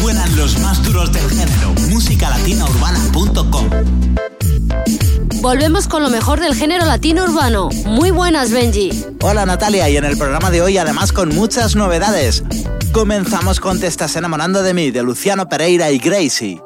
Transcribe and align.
suenan 0.00 0.36
los 0.36 0.58
más 0.60 0.82
duros 0.82 1.12
del 1.12 1.28
género. 1.28 1.74
Musicalatinaurbana.com 1.90 3.70
Volvemos 5.40 5.86
con 5.86 6.02
lo 6.02 6.10
mejor 6.10 6.40
del 6.40 6.54
género 6.54 6.84
latino 6.84 7.24
urbano. 7.24 7.68
Muy 7.86 8.10
buenas, 8.10 8.50
Benji. 8.50 8.90
Hola, 9.22 9.46
Natalia, 9.46 9.88
y 9.88 9.96
en 9.96 10.04
el 10.04 10.18
programa 10.18 10.50
de 10.50 10.62
hoy, 10.62 10.78
además 10.78 11.12
con 11.12 11.28
muchas 11.34 11.76
novedades. 11.76 12.42
Comenzamos 12.92 13.60
con 13.60 13.78
Te 13.78 13.86
estás 13.86 14.16
enamorando 14.16 14.62
de 14.62 14.74
mí, 14.74 14.90
de 14.90 15.02
Luciano 15.02 15.48
Pereira 15.48 15.90
y 15.90 15.98
Gracie. 15.98 16.60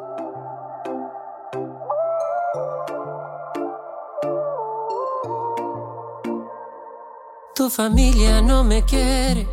Tu 7.55 7.69
familia 7.69 8.41
no 8.41 8.65
me 8.65 8.83
quiere, 8.85 9.47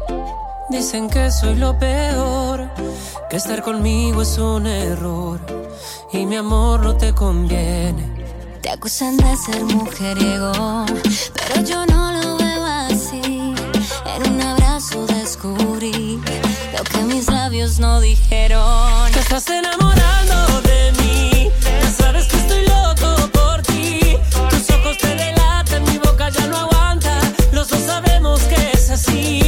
dicen 0.69 1.09
que 1.09 1.29
soy 1.29 1.55
lo 1.55 1.77
peor 1.77 2.38
que 3.29 3.37
estar 3.37 3.61
conmigo 3.61 4.21
es 4.21 4.37
un 4.37 4.65
error 4.67 5.39
y 6.11 6.25
mi 6.25 6.35
amor 6.37 6.81
no 6.81 6.95
te 6.97 7.13
conviene. 7.13 8.19
Te 8.61 8.69
acusan 8.69 9.17
de 9.17 9.35
ser 9.37 9.63
mujeriego, 9.63 10.85
pero 11.33 11.63
yo 11.63 11.85
no 11.85 12.11
lo 12.11 12.37
veo 12.37 12.65
así. 12.65 13.53
En 14.15 14.33
un 14.33 14.41
abrazo 14.41 15.05
descubrí 15.05 16.19
lo 16.75 16.83
que 16.83 16.97
mis 17.03 17.29
labios 17.29 17.79
no 17.79 17.99
dijeron. 17.99 19.11
Te 19.13 19.19
estás 19.19 19.47
enamorando 19.49 20.61
de 20.61 20.91
mí, 20.99 21.51
ya 21.63 21.91
sabes 21.91 22.27
que 22.27 22.37
estoy 22.37 22.65
loco 22.67 23.29
por 23.31 23.61
ti. 23.61 24.17
Tus 24.49 24.69
ojos 24.75 24.97
te 24.97 25.15
delatan, 25.15 25.83
mi 25.83 25.97
boca 25.99 26.29
ya 26.29 26.47
no 26.47 26.57
aguanta. 26.57 27.19
Los 27.51 27.69
dos 27.69 27.81
sabemos 27.81 28.41
que 28.41 28.71
es 28.73 28.89
así. 28.89 29.38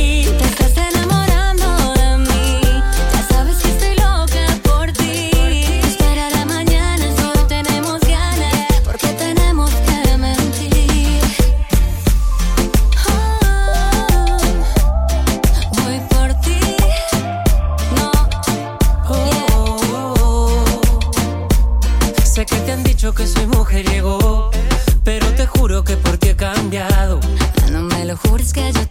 schedule 28.52 28.91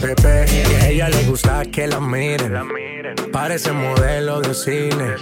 Pepe. 0.00 0.46
Y 0.52 0.74
a 0.74 0.88
ella 0.88 1.08
le 1.08 1.24
gusta 1.24 1.64
que 1.64 1.86
la 1.86 2.00
miren. 2.00 2.54
Parece 3.32 3.72
modelo 3.72 4.40
de 4.40 4.54
cine. 4.54 5.14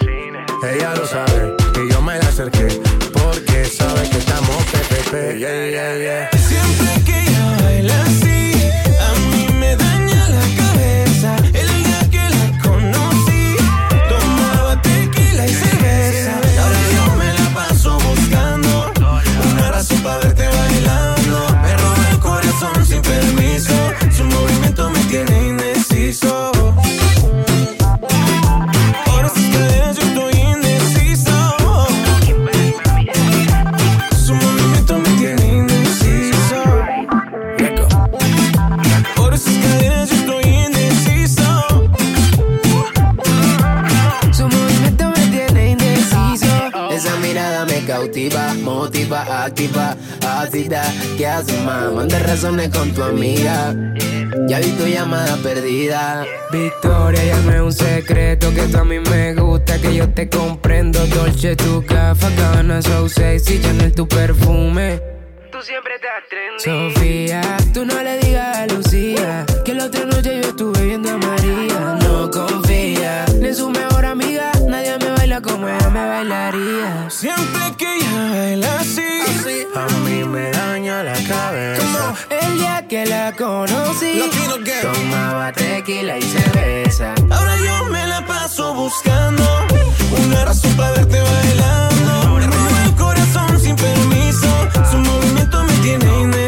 Ella 0.62 0.94
lo 0.94 1.06
sabe 1.06 1.54
y 1.76 1.92
yo 1.92 2.00
me 2.02 2.18
la 2.18 2.28
acerqué. 2.28 2.68
Porque 3.12 3.64
sabe 3.64 4.08
que 4.10 4.18
estamos 4.18 4.56
Pepe. 4.88 5.38
Yeah. 5.38 6.30
Siempre 6.32 7.04
que 7.04 7.20
ella 7.20 7.56
baila 7.62 8.02
así. 8.02 8.35
activa, 49.46 49.96
cita 50.50 50.82
que 51.16 51.26
haces 51.26 51.62
más? 51.64 51.92
Manda 51.92 52.18
razones 52.18 52.68
con 52.70 52.92
tu 52.92 53.02
amiga. 53.02 53.74
Ya 54.48 54.58
vi 54.58 54.70
tu 54.72 54.86
llamada 54.86 55.36
perdida. 55.36 56.24
Victoria, 56.52 57.24
ya 57.24 57.38
no 57.40 57.66
un 57.66 57.72
secreto 57.72 58.52
que 58.54 58.76
a 58.76 58.84
mí 58.84 58.98
me 59.00 59.34
gusta, 59.34 59.78
que 59.80 59.94
yo 59.94 60.08
te 60.10 60.28
comprendo. 60.28 61.04
Dolce, 61.06 61.56
tu 61.56 61.84
café, 61.84 62.26
gana, 62.36 62.82
so 62.82 63.08
sexy, 63.08 63.60
Chanel, 63.60 63.92
tu 63.92 64.06
perfume. 64.06 65.00
Tú 65.50 65.62
siempre 65.62 65.94
te 65.98 66.08
atreves. 66.08 66.62
Sofía, 66.62 67.40
tú 67.72 67.84
no 67.84 68.02
le 68.02 68.25
la 83.08 83.32
conocí. 83.32 84.20
Tomaba 84.82 85.52
tequila 85.52 86.18
y 86.18 86.22
cerveza. 86.22 87.14
Ahora 87.30 87.56
yo 87.56 87.84
me 87.90 88.06
la 88.06 88.24
paso 88.26 88.74
buscando 88.74 89.44
una 90.24 90.44
razón 90.44 90.72
para 90.76 90.92
verte 90.92 91.20
bailando. 91.20 92.36
Me 92.36 92.46
roba 92.46 92.84
el 92.84 92.94
corazón 92.94 93.60
sin 93.60 93.76
permiso. 93.76 94.48
Su 94.90 94.98
movimiento 94.98 95.62
me 95.64 95.72
tiene 95.78 96.45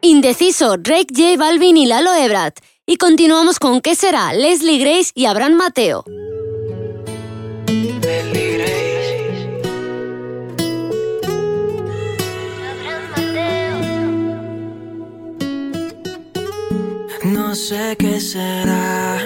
Indeciso, 0.00 0.76
Drake 0.76 1.14
J 1.14 1.36
Balvin 1.36 1.76
y 1.76 1.86
Lalo 1.86 2.14
Ebrat. 2.14 2.58
Y 2.86 2.96
continuamos 2.96 3.58
con 3.58 3.80
¿Qué 3.80 3.94
será? 3.94 4.32
Leslie 4.32 4.78
Grace 4.78 5.12
y 5.14 5.26
Abraham 5.26 5.54
Mateo. 5.54 6.04
Leslie 7.68 8.52
No 17.24 17.54
sé 17.54 17.96
qué 17.98 18.20
será 18.20 19.20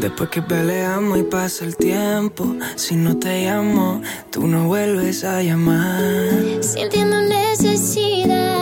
Después 0.00 0.30
que 0.30 0.40
peleamos 0.40 1.18
y 1.18 1.24
pasa 1.24 1.66
el 1.66 1.76
tiempo, 1.76 2.56
si 2.76 2.96
no 2.96 3.18
te 3.18 3.44
llamo, 3.44 4.00
tú 4.30 4.46
no 4.46 4.66
vuelves 4.66 5.24
a 5.24 5.42
llamar. 5.42 6.42
Sintiendo 6.62 7.20
necesidad, 7.20 8.56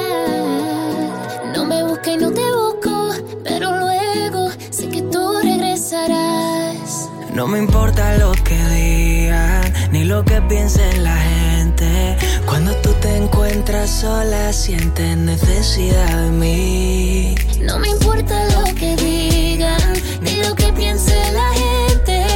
no 1.55 1.65
me 1.65 1.85
busques 1.85 2.15
y 2.15 2.17
no 2.17 2.33
te 2.33 2.43
busco, 2.43 3.11
pero 3.45 3.71
luego 3.79 4.51
sé 4.71 4.89
que 4.89 5.03
tú 5.03 5.39
regresarás. 5.41 7.09
No 7.33 7.47
me 7.47 7.61
importa 7.61 8.19
lo 8.19 8.33
que 8.33 8.57
digas 8.75 9.68
ni 9.91 10.05
lo 10.05 10.25
que 10.25 10.41
piense 10.43 10.97
la 10.99 11.17
gente. 11.17 12.17
Cuando 12.47 12.75
tú 12.77 12.91
te 13.01 13.17
encuentras 13.17 13.91
sola, 13.91 14.53
sientes 14.53 15.17
necesidad 15.17 16.23
de 16.23 16.31
mí. 16.31 17.35
No 17.61 17.79
me 17.79 17.89
importa 17.89 18.35
lo 18.57 18.65
que 18.75 18.97
digan, 18.97 19.93
ni 20.21 20.37
lo 20.37 20.55
que 20.55 20.73
piense 20.73 21.15
la 21.33 21.51
gente. 21.53 22.27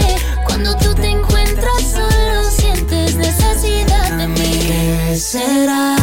Cuando 0.47 0.77
tú 0.77 0.95
te 0.95 1.09
encuentras 1.09 1.83
solo, 1.93 2.51
sientes 2.51 3.17
necesidad 3.17 4.19
de 4.19 4.29
mí. 4.29 4.61
¿Qué 4.69 5.17
será? 5.17 6.02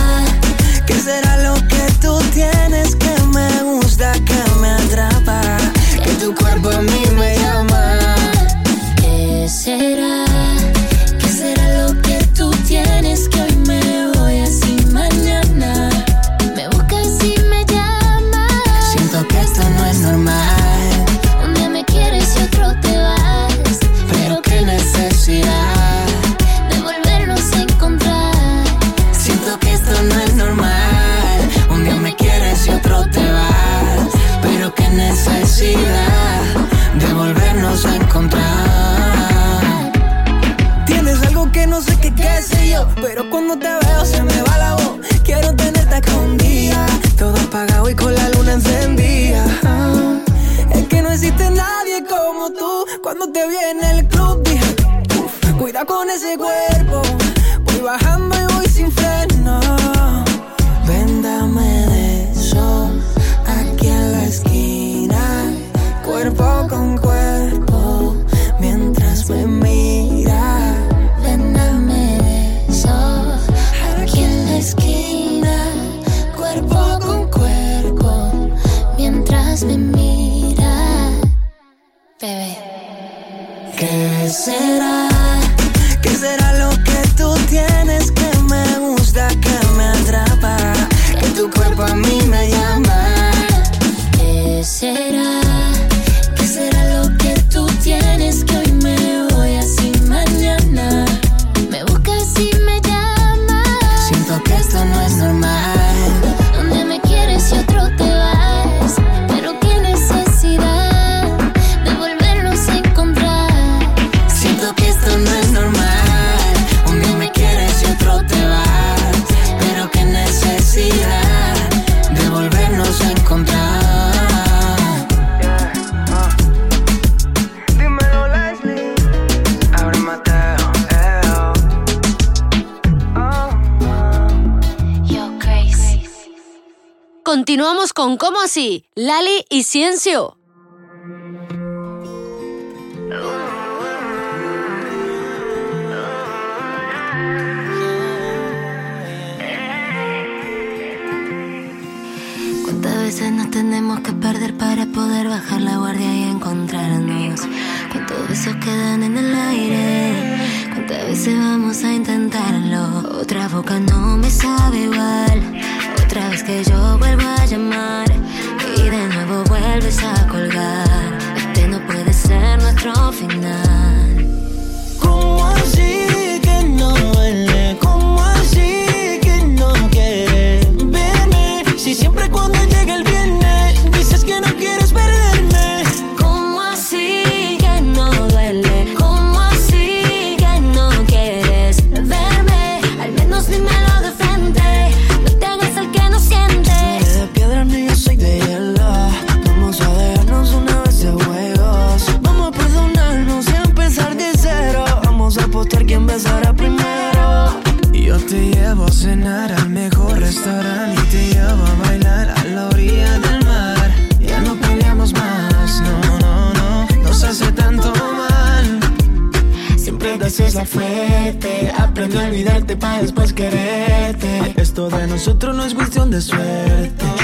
anuncio. 139.99 140.38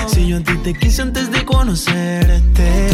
Si 0.08 0.28
yo 0.28 0.38
a 0.38 0.42
ti 0.42 0.56
te 0.58 0.74
quise 0.74 1.02
antes 1.02 1.32
de 1.32 1.44
conocerte. 1.46 2.90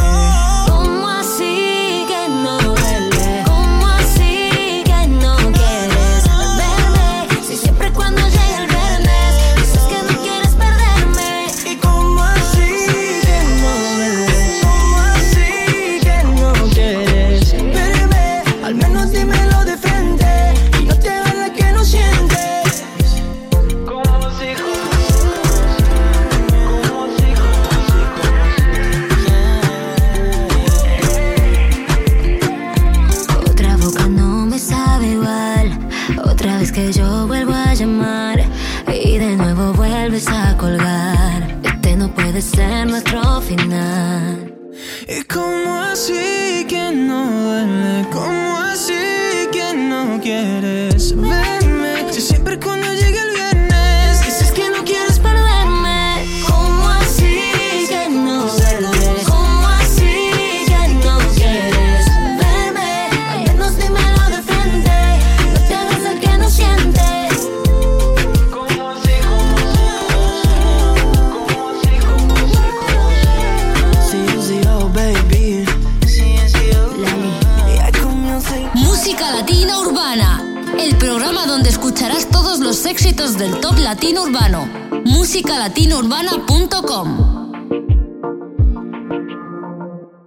éxitos 83.22 83.38
del 83.38 83.60
top 83.60 83.78
latino 83.80 84.24
urbano. 84.24 84.68
Musicalatinourbana.com 85.06 87.52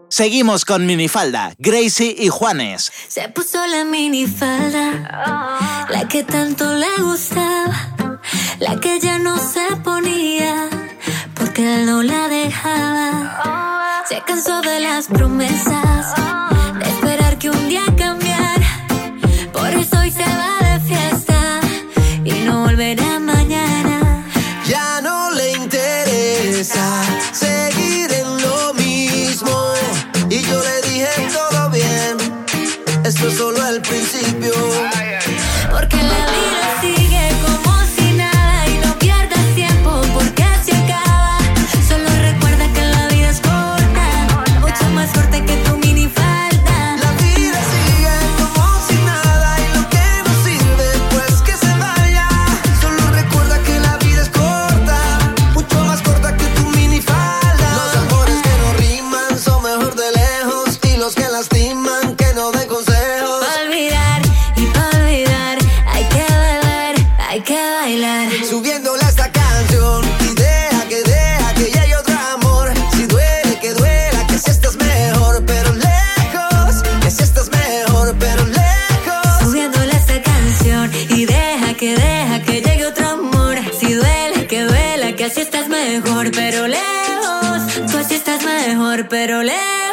Seguimos 0.09 0.65
con 0.65 0.87
minifalda, 0.87 1.53
Gracie 1.59 2.15
y 2.17 2.29
Juanes. 2.29 2.93
Se 3.09 3.29
puso 3.31 3.67
la 3.67 3.85
minifalda, 3.85 5.89
la 5.89 6.07
que 6.09 6.23
tanto 6.23 6.73
le 6.73 6.87
gustaba, 7.03 8.21
la 8.61 8.79
que 8.79 9.01
ya 9.01 9.19
no 9.19 9.37
se 9.39 9.75
ponía, 9.83 10.69
porque 11.35 11.75
él 11.75 11.87
no 11.87 12.05
la 12.05 12.29
dejaba. 12.29 14.05
Se 14.09 14.23
cansó 14.25 14.61
de 14.61 14.79
las 14.81 15.09
promesas 15.09 16.15
pero 89.15 89.45
le 89.45 89.84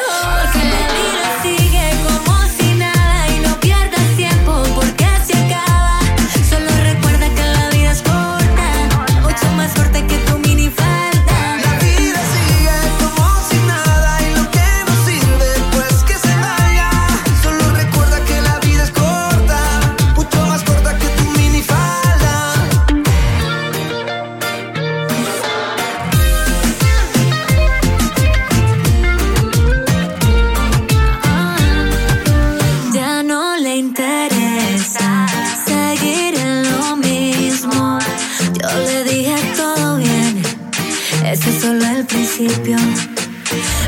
solo 41.59 41.85
el 41.85 42.05
principio. 42.05 42.77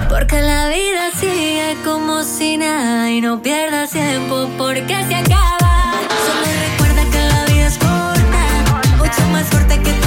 Porque 0.09 0.41
la 0.41 0.69
vida 0.69 1.11
sigue 1.19 1.75
como 1.83 2.23
si 2.23 2.57
nada 2.57 3.09
y 3.09 3.21
no 3.21 3.41
pierdas 3.41 3.91
tiempo 3.91 4.49
porque 4.57 4.95
se 5.07 5.15
acaba. 5.15 5.93
Solo 6.25 6.47
recuerda 6.65 7.03
que 7.11 7.19
la 7.19 7.45
vida 7.45 7.67
es 7.67 7.77
corta, 7.77 8.95
mucho 8.97 9.29
más 9.31 9.45
corta 9.49 9.77
que 9.81 10.02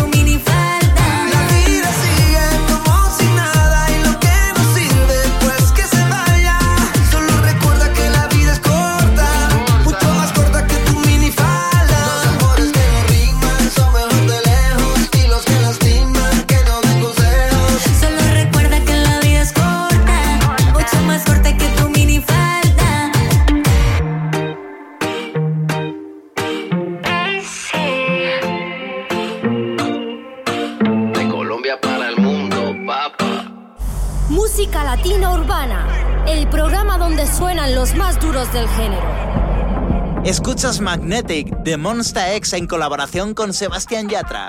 del 38.52 38.68
género. 38.68 40.22
Escuchas 40.24 40.80
Magnetic 40.80 41.48
de 41.58 41.76
Monsta 41.76 42.34
X 42.34 42.52
en 42.54 42.66
colaboración 42.66 43.34
con 43.34 43.52
Sebastián 43.52 44.08
Yatra. 44.08 44.48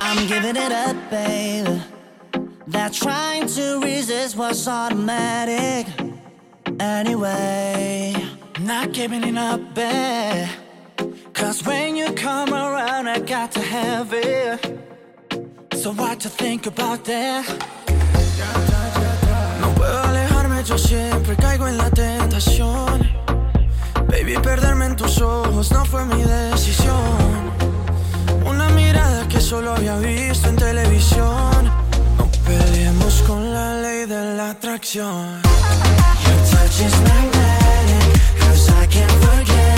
I'm 0.00 0.26
giving 0.26 0.56
it 0.56 0.72
up, 0.72 0.96
babe. 1.10 1.82
They're 2.66 2.90
trying 2.90 3.46
to 3.48 3.80
resist 3.80 4.36
what's 4.36 4.66
automatic. 4.68 5.86
Anyway, 6.78 8.14
not 8.60 8.92
giving 8.92 9.24
it 9.24 9.36
up, 9.36 9.60
babe. 9.74 10.48
Cause 11.32 11.64
when 11.64 11.96
you 11.96 12.12
come 12.12 12.52
around, 12.52 13.08
I 13.08 13.18
got 13.20 13.52
to 13.52 13.60
have 13.60 14.12
it. 14.12 14.78
So, 15.74 15.92
what 15.92 16.20
to 16.20 16.28
think 16.28 16.66
about 16.66 17.04
that? 17.06 17.44
yo 20.64 20.76
siempre 20.76 21.36
caigo 21.36 21.66
en 21.68 21.78
la 21.78 21.90
tentación. 21.90 23.08
Baby, 24.08 24.34
perderme 24.42 24.86
en 24.86 24.96
tus 24.96 25.20
ojos 25.20 25.70
no 25.72 25.84
fue 25.84 26.04
mi 26.04 26.22
decisión. 26.22 27.52
Una 28.44 28.68
mirada 28.70 29.26
que 29.28 29.40
solo 29.40 29.72
había 29.74 29.96
visto 29.98 30.48
en 30.48 30.56
televisión. 30.56 31.64
No 32.18 32.28
peleemos 32.44 33.22
con 33.26 33.52
la 33.52 33.80
ley 33.80 34.06
de 34.06 34.34
la 34.36 34.50
atracción. 34.50 35.40
Your 36.26 36.36
touch 36.50 36.80
is 36.80 37.00
magnetic, 37.00 38.20
cause 38.38 38.68
I 38.70 38.86
can't 38.86 39.12
forget. 39.24 39.69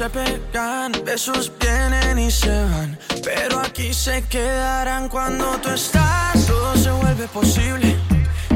se 0.00 0.08
pegan, 0.08 0.92
besos 1.04 1.52
vienen 1.60 2.18
y 2.18 2.30
se 2.30 2.48
van, 2.48 2.98
pero 3.22 3.60
aquí 3.60 3.92
se 3.92 4.22
quedarán 4.28 5.10
cuando 5.10 5.44
tú 5.58 5.68
estás. 5.68 6.46
Todo 6.46 6.74
se 6.74 6.90
vuelve 6.90 7.28
posible, 7.28 7.96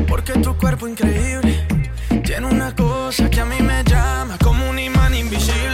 porque 0.09 0.33
tu 0.45 0.57
cuerpo 0.57 0.89
increíble 0.89 1.67
tiene 2.25 2.47
una 2.47 2.75
cosa 2.75 3.29
que 3.29 3.41
a 3.43 3.45
mí 3.45 3.61
me 3.61 3.85
llama 3.85 4.39
como 4.43 4.71
un 4.71 4.79
imán 4.79 5.15
invisible 5.15 5.74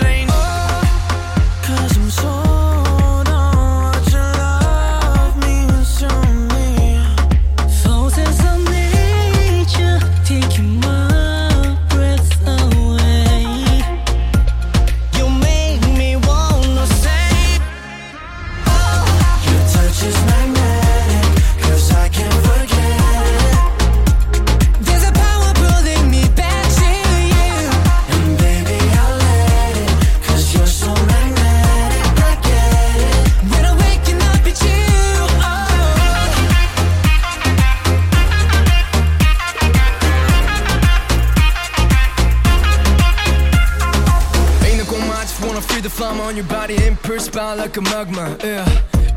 purse 47.10 47.28
bound 47.28 47.58
like 47.58 47.76
a 47.76 47.80
magma, 47.80 48.36
yeah. 48.44 48.64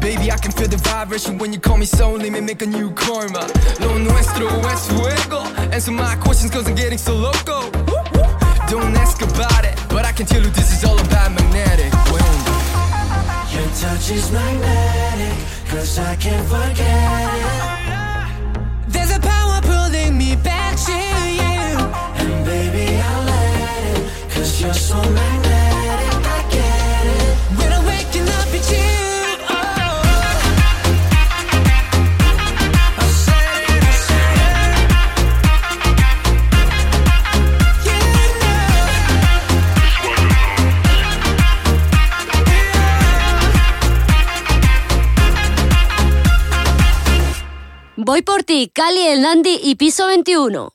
Baby, 0.01 0.31
I 0.31 0.37
can 0.37 0.51
feel 0.51 0.67
the 0.67 0.77
vibration 0.77 1.37
when 1.37 1.53
you 1.53 1.59
call 1.59 1.77
me 1.77 1.85
so 1.85 2.13
Let 2.13 2.31
me 2.31 2.41
make 2.41 2.63
a 2.63 2.65
new 2.65 2.89
karma. 2.91 3.45
Lo 3.81 3.99
nuestro 3.99 4.47
es 4.73 4.87
fuego 4.87 5.41
Answer 5.71 5.91
my 5.91 6.15
questions 6.15 6.51
cause 6.51 6.67
I'm 6.67 6.73
getting 6.73 6.97
so 6.97 7.13
loco. 7.13 7.69
Don't 8.67 8.95
ask 8.97 9.21
about 9.21 9.63
it 9.63 9.75
But 9.89 10.05
I 10.05 10.11
can 10.11 10.25
tell 10.25 10.41
you 10.41 10.49
this 10.49 10.69
is 10.75 10.83
all 10.83 10.99
about 10.99 11.33
magnetic. 11.37 11.93
Wind 12.11 12.39
Your 13.53 13.69
touch 13.81 14.09
is 14.09 14.31
magnetic 14.31 15.37
Cause 15.69 15.99
I 15.99 16.15
can't 16.15 16.47
forget 16.53 17.25
it. 17.45 18.91
There's 18.93 19.11
a 19.15 19.19
power 19.19 19.61
pulling 19.61 20.17
me 20.17 20.35
back 20.35 20.75
to 20.87 20.97
you. 21.39 21.61
And 22.21 22.45
baby, 22.45 22.85
I'll 23.09 23.23
let 23.23 23.83
it 23.93 24.31
Cause 24.33 24.59
you're 24.59 24.73
so 24.73 24.95
magnetic. 24.95 25.42
Voy 48.13 48.21
por 48.21 48.43
ti, 48.43 48.69
Cali, 48.71 49.07
el 49.07 49.23
Nandi 49.23 49.59
y 49.63 49.73
piso 49.73 50.05
21. 50.05 50.71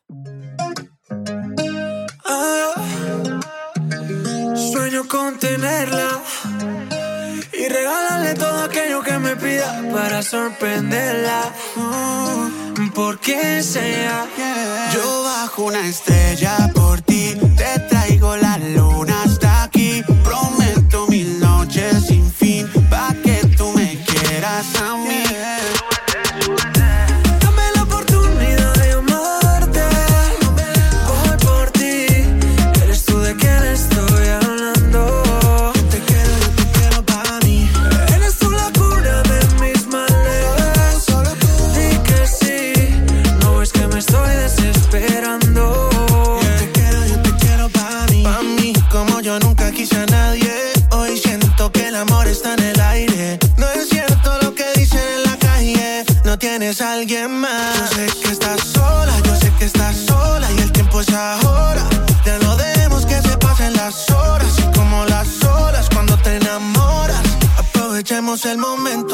Ah, 2.25 2.73
sueño 4.73 5.07
con 5.07 5.39
tenerla 5.39 6.21
y 7.53 7.69
regalarle 7.69 8.35
todo 8.35 8.65
aquello 8.65 9.03
que 9.03 9.19
me 9.21 9.37
pida 9.37 9.85
para 9.93 10.21
sorprenderla. 10.21 11.55
Mm, 11.77 12.89
Porque 12.93 13.63
sea 13.63 14.27
yo 14.93 15.23
bajo 15.23 15.63
una 15.67 15.87
estrella 15.87 16.57
por 16.75 17.01
ti 17.03 17.08
el 68.49 68.59
momento. 68.59 69.08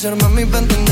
hacer, 0.00 0.16
mami, 0.16 0.46
para 0.46 0.89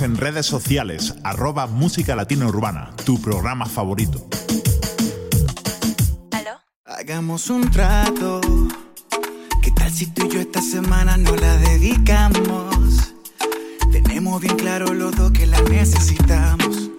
Síguenos 0.00 0.18
en 0.18 0.24
redes 0.24 0.46
sociales, 0.46 1.14
arroba 1.24 1.66
Música 1.66 2.16
Latina 2.16 2.46
Urbana, 2.46 2.90
tu 3.04 3.20
programa 3.20 3.66
favorito. 3.66 4.26
Hagamos 6.86 7.50
un 7.50 7.70
trato. 7.70 8.40
¿Qué 9.62 9.70
tal 9.72 9.92
si 9.92 10.06
tú 10.06 10.26
y 10.26 10.30
yo 10.30 10.40
esta 10.40 10.62
semana 10.62 11.18
no 11.18 11.36
la 11.36 11.54
dedicamos? 11.58 13.12
Tenemos 13.92 14.40
bien 14.40 14.56
claro 14.56 14.94
los 14.94 15.14
dos 15.16 15.32
que 15.32 15.46
la 15.46 15.60
necesitamos. 15.62 16.90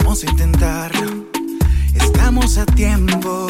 Vamos 0.00 0.22
a 0.24 0.30
intentarlo. 0.30 1.26
Estamos 1.94 2.58
a 2.58 2.66
tiempo 2.66 3.48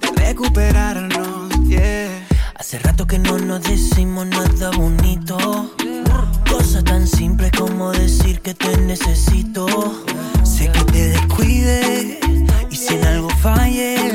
de 0.00 0.22
recuperarnos. 0.22 1.50
Yeah. 1.66 2.26
Hace 2.54 2.78
rato 2.78 3.06
que 3.06 3.18
no 3.18 3.38
nos 3.38 3.62
decimos 3.64 4.26
nada 4.26 4.70
bonito. 4.70 5.77
Cosa 6.68 6.84
tan 6.84 7.06
simple 7.06 7.50
como 7.56 7.92
decir 7.92 8.40
que 8.42 8.52
te 8.52 8.76
necesito. 8.76 9.66
Sé 10.44 10.70
que 10.70 10.84
te 10.92 11.08
descuide 11.08 12.20
y 12.70 12.76
si 12.76 12.92
en 12.92 13.06
algo 13.06 13.30
falle, 13.30 14.07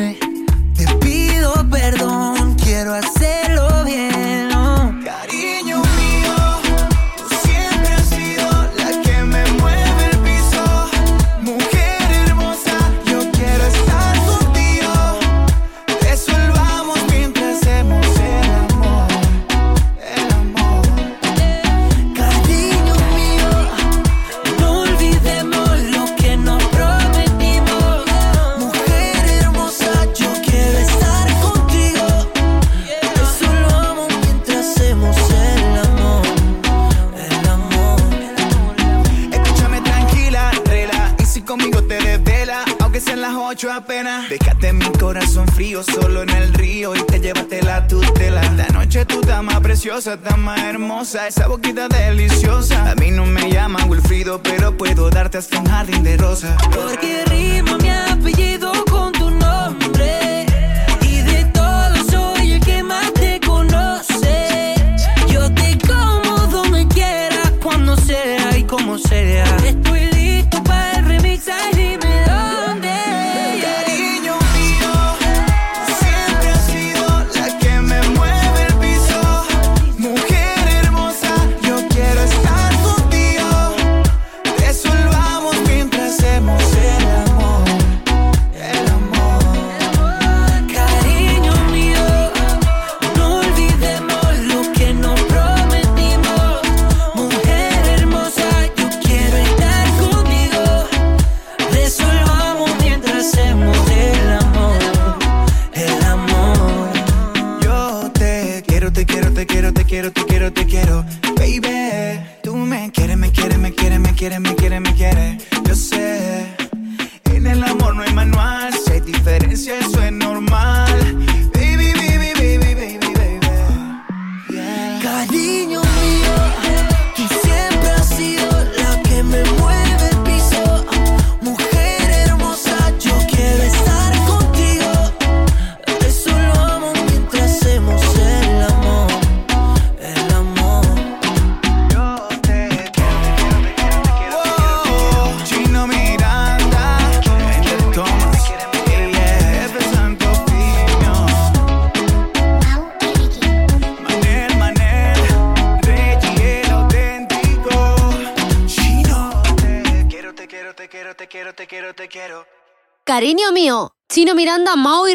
preciosa, 49.84 50.18
más 50.38 50.62
hermosa. 50.62 51.28
Esa 51.28 51.48
boquita 51.48 51.90
deliciosa. 51.90 52.92
A 52.92 52.96
mí 52.96 53.12
no 53.12 53.26
me 53.26 53.52
llaman 53.52 53.90
Wilfrido, 53.90 54.42
pero 54.42 54.78
puedo 54.78 55.10
darte 55.10 55.40
hasta 55.40 55.60
un 55.60 55.66
jardín 55.66 56.04
de 56.04 56.16
rosas. 56.16 56.56
Porque 56.74 57.26
rima 57.26 57.78
mi 57.78 57.90
apellido 57.90 58.73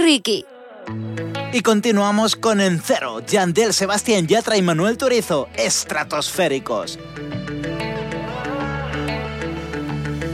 Ricky. 0.09 0.47
Y 1.53 1.61
continuamos 1.61 2.35
con 2.35 2.63
Encero, 2.63 3.21
Yandel, 3.27 3.75
Sebastián 3.75 4.27
Yatra 4.27 4.57
y 4.57 4.63
Manuel 4.63 4.97
Turizo, 4.97 5.51
estratosféricos. 5.55 6.99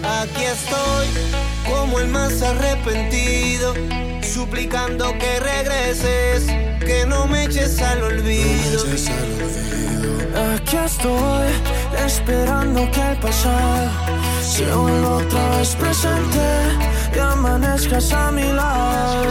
Aquí 0.04 0.44
estoy, 0.44 1.06
como 1.68 1.98
el 1.98 2.06
más 2.06 2.40
arrepentido, 2.40 3.74
suplicando 4.22 5.12
que 5.18 5.40
regreses, 5.40 6.46
que 6.78 7.04
no 7.08 7.26
me 7.26 7.46
eches 7.46 7.82
al 7.82 8.00
olvido. 8.04 8.84
Aquí 10.54 10.76
estoy, 10.76 11.48
esperando 12.06 12.88
que 12.92 13.10
el 13.10 13.16
pasado 13.18 13.90
se 14.40 14.72
vuelva 14.72 15.16
otra 15.16 15.58
vez 15.58 15.74
presente 15.74 16.94
amanezcas 17.34 18.12
a 18.12 18.30
mi 18.30 18.46
lado. 18.52 19.24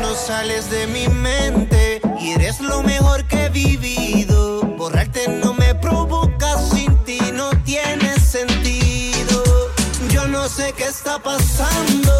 No 0.00 0.14
sales 0.14 0.70
de 0.70 0.86
mi 0.86 1.08
mente 1.08 2.00
y 2.20 2.32
eres 2.32 2.60
lo 2.60 2.82
mejor 2.82 3.24
que 3.24 3.46
he 3.46 3.48
vivido. 3.48 4.62
Borrarte 4.78 5.28
no 5.42 5.54
me 5.54 5.74
provoca, 5.74 6.50
sin 6.58 6.96
ti 7.04 7.18
no 7.32 7.50
tiene 7.64 8.10
sentido. 8.20 9.42
Yo 10.10 10.48
sé 10.48 10.74
qué 10.76 10.86
está 10.86 11.18
pasando, 11.18 12.12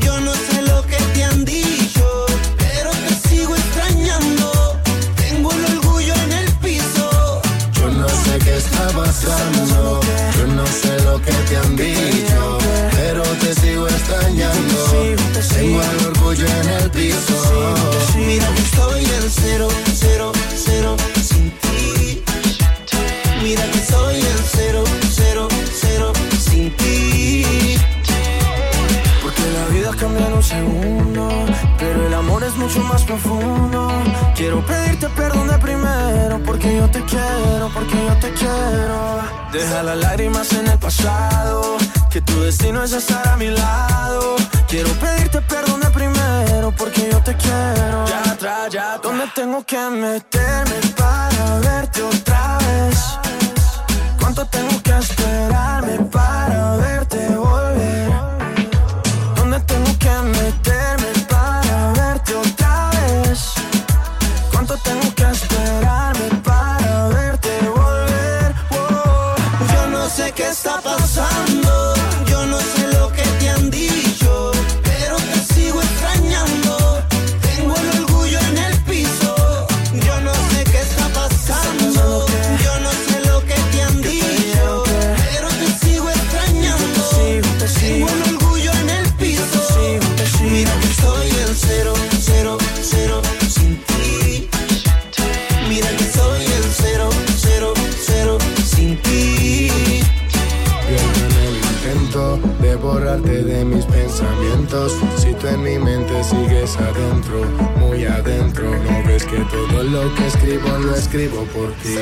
yo 0.00 0.18
no 0.20 0.32
sé 0.34 0.62
lo 0.62 0.82
que 0.90 0.96
te 1.14 1.24
han 1.24 1.44
dicho, 1.44 2.26
pero 2.58 2.90
te 2.90 3.28
sigo 3.28 3.54
extrañando. 3.54 4.80
Tengo 5.16 5.52
el 5.52 5.64
orgullo 5.76 6.14
en 6.24 6.32
el 6.32 6.52
piso. 6.64 7.40
Yo 7.78 7.88
no 7.90 8.08
sé 8.08 8.38
qué 8.44 8.56
está 8.56 8.88
pasando, 8.88 10.00
yo 10.35 10.35
sé 10.66 11.02
lo 11.04 11.20
que 11.20 11.32
te 11.32 11.56
han 11.56 11.76
dicho, 11.76 12.58
pero 12.92 13.22
te 13.22 13.54
sigo 13.54 13.88
extrañando. 13.88 15.16
Tengo 15.54 15.82
el 15.82 16.06
orgullo 16.06 16.46
en 16.46 16.68
el 16.68 16.90
piso. 16.90 17.36
Mira 18.16 18.46
que 18.54 18.62
estoy 18.62 19.04
en 19.04 19.30
cero, 19.30 19.68
cero, 19.94 20.32
cero 20.56 20.96
mucho 32.66 32.80
más 32.80 33.04
profundo. 33.04 33.88
Quiero 34.34 34.60
pedirte 34.66 35.08
perdón 35.10 35.46
de 35.46 35.58
primero, 35.58 36.40
porque 36.44 36.76
yo 36.76 36.90
te 36.90 37.00
quiero, 37.04 37.70
porque 37.72 37.96
yo 38.06 38.14
te 38.18 38.32
quiero. 38.32 39.20
Deja 39.52 39.82
las 39.84 39.96
lágrimas 39.98 40.52
en 40.52 40.66
el 40.66 40.78
pasado, 40.78 41.76
que 42.10 42.20
tu 42.20 42.40
destino 42.40 42.82
es 42.82 42.92
estar 42.92 43.28
a 43.28 43.36
mi 43.36 43.50
lado. 43.50 44.36
Quiero 44.68 44.90
pedirte 44.94 45.40
perdón 45.42 45.80
de 45.80 45.90
primero, 45.90 46.72
porque 46.76 47.08
yo 47.12 47.20
te 47.22 47.36
quiero. 47.36 48.04
Ya 48.08 48.32
atrás, 48.32 48.68
ya, 48.72 48.98
¿dónde 48.98 49.26
tengo 49.34 49.64
que 49.64 49.82
meterme 49.90 50.78
para 50.96 51.60
verte 51.60 52.02
otra 52.02 52.58
vez? 52.66 52.98
¿Cuánto 54.18 54.44
tengo 54.46 54.82
que 54.82 54.96
esperarme 54.98 55.98
para 56.10 56.76
verte 56.76 57.28
volver? 57.28 58.10
¿Dónde 59.36 59.60
tengo 59.60 59.98
que 59.98 60.14
meterme 60.40 61.05
qué 70.36 70.48
está 70.48 70.80
pasando, 70.82 71.94
yo 72.26 72.46
no 72.46 72.58
sé 72.58 72.75
ves 109.16 109.24
que 109.24 109.38
todo 109.50 109.82
lo 109.82 110.14
que 110.14 110.26
escribo 110.26 110.68
lo 110.78 110.94
escribo 110.94 111.44
por 111.54 111.72
ti. 111.82 111.96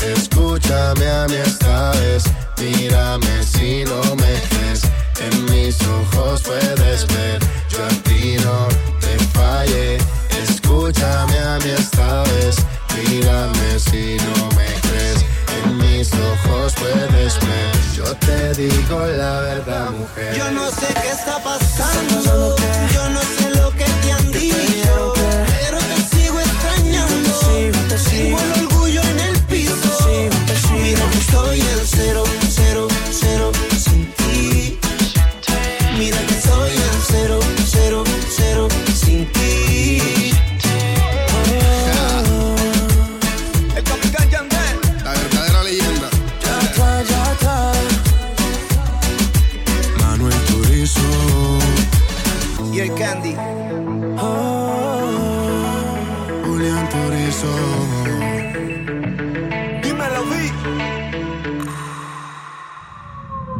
Escúchame 0.00 1.06
a 1.06 1.26
mí 1.28 1.34
esta 1.34 1.90
vez, 1.92 2.24
mírame 2.58 3.42
si 3.42 3.84
no 3.84 4.00
me 4.16 4.32
crees. 4.48 4.82
En 5.26 5.44
mis 5.46 5.76
ojos 5.82 6.42
puedes 6.42 7.06
ver, 7.08 7.38
yo 7.68 7.84
a 7.84 7.88
ti 8.04 8.36
no 8.44 8.68
te 9.00 9.18
fallé. 9.36 9.98
Escúchame 10.44 11.38
a 11.38 11.58
mí 11.58 11.70
esta 11.76 12.22
vez, 12.22 12.56
mírame 12.96 13.78
si 13.78 14.16
no 14.26 14.48
me 14.56 14.68
crees. 14.86 15.20
En 15.58 15.76
mis 15.78 16.10
ojos 16.12 16.74
puedes 16.80 17.34
ver, 17.46 17.72
yo 17.94 18.04
te 18.26 18.54
digo 18.54 18.98
la 19.06 19.40
verdad, 19.40 19.90
mujer. 19.90 20.34
Yo 20.36 20.50
no 20.52 20.70
sé 20.70 20.86
qué 21.02 21.10
está 21.10 21.42
pasando, 21.42 22.56
yo 22.94 23.08
no 23.10 23.20
sé 23.20 23.45
Tengo 28.16 28.38
el 28.38 28.55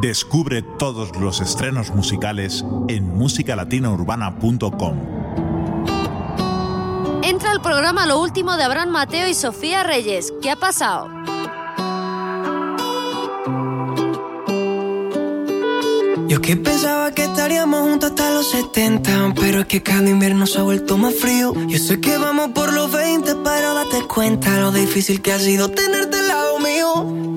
Descubre 0.07 0.61
todos 0.61 1.17
los 1.17 1.41
estrenos 1.41 1.93
musicales 1.93 2.63
en 2.87 3.13
musicalatinaurbana.com. 3.17 4.97
Entra 7.23 7.51
al 7.51 7.61
programa 7.61 8.05
Lo 8.05 8.21
Último 8.21 8.55
de 8.55 8.63
Abraham 8.63 8.91
Mateo 8.91 9.27
y 9.27 9.33
Sofía 9.33 9.83
Reyes. 9.83 10.33
¿Qué 10.41 10.49
ha 10.49 10.55
pasado? 10.55 11.09
Yo 16.29 16.41
que 16.41 16.55
pensaba 16.55 17.11
que 17.11 17.25
estaríamos 17.25 17.81
juntos 17.81 18.11
hasta 18.11 18.31
los 18.33 18.49
70 18.51 19.33
Pero 19.35 19.61
es 19.61 19.65
que 19.67 19.83
cada 19.83 20.09
invierno 20.09 20.45
se 20.45 20.59
ha 20.59 20.63
vuelto 20.63 20.97
más 20.97 21.15
frío 21.15 21.53
Yo 21.67 21.79
sé 21.79 22.01
que 22.01 22.17
vamos 22.17 22.51
por 22.51 22.73
los 22.73 22.91
20 22.91 23.35
Pero 23.43 23.73
date 23.73 24.03
cuenta 24.07 24.57
lo 24.59 24.71
difícil 24.71 25.21
que 25.21 25.31
ha 25.31 25.39
sido 25.39 25.69
tenerte 25.69 26.19
al 26.19 26.27
lado 26.27 26.59
mío 26.59 27.36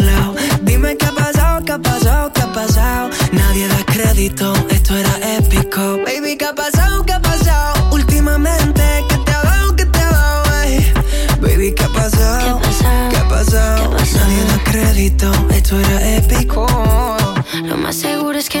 ha 2.51 2.53
pasado 2.53 3.09
Nadie 3.31 3.67
da 3.67 3.83
crédito, 3.85 4.53
esto 4.69 4.97
era 4.97 5.37
épico. 5.37 5.99
Baby, 6.05 6.37
qué 6.37 6.45
ha 6.45 6.53
pasado, 6.53 7.03
qué 7.05 7.13
ha 7.13 7.21
pasado 7.21 7.89
Últimamente, 7.91 8.83
¿qué 9.09 9.17
te 9.25 9.31
ha 9.31 9.41
dado, 9.41 9.75
qué 9.75 9.85
te 9.85 9.99
ha 9.99 10.09
dado, 10.11 10.63
ey? 10.63 10.93
Baby, 11.39 11.73
¿qué 11.73 11.83
ha 11.83 11.89
pasado? 11.89 12.59
¿Qué 13.09 13.17
ha 13.17 13.27
pasado? 13.27 13.91
Nadie 13.91 14.43
da 14.45 14.63
crédito, 14.63 15.31
esto 15.51 15.79
era 15.79 16.17
épico. 16.17 16.67
Lo 17.63 17.77
más 17.77 17.95
seguro 17.95 18.37
es 18.37 18.49
que 18.49 18.60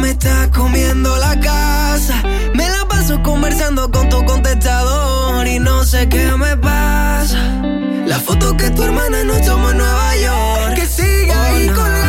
me 0.00 0.10
está 0.10 0.50
comiendo 0.50 1.16
la 1.16 1.38
casa. 1.38 2.22
Me 2.54 2.68
la 2.68 2.86
paso 2.88 3.22
conversando 3.22 3.90
con 3.90 4.08
tu 4.08 4.24
contestador 4.24 5.46
y 5.46 5.58
no 5.60 5.84
sé 5.84 6.08
qué 6.08 6.32
me 6.36 6.56
pasa. 6.56 7.38
La 8.06 8.18
foto 8.18 8.56
que 8.56 8.70
tu 8.70 8.82
hermana 8.82 9.24
nos 9.24 9.40
tomó 9.42 9.70
en 9.70 9.78
Nueva 9.78 10.16
York. 10.16 10.74
Que 10.74 10.86
siga 10.86 11.44
ahí 11.44 11.68
oh, 11.68 11.74
con 11.74 11.92
la 11.92 12.07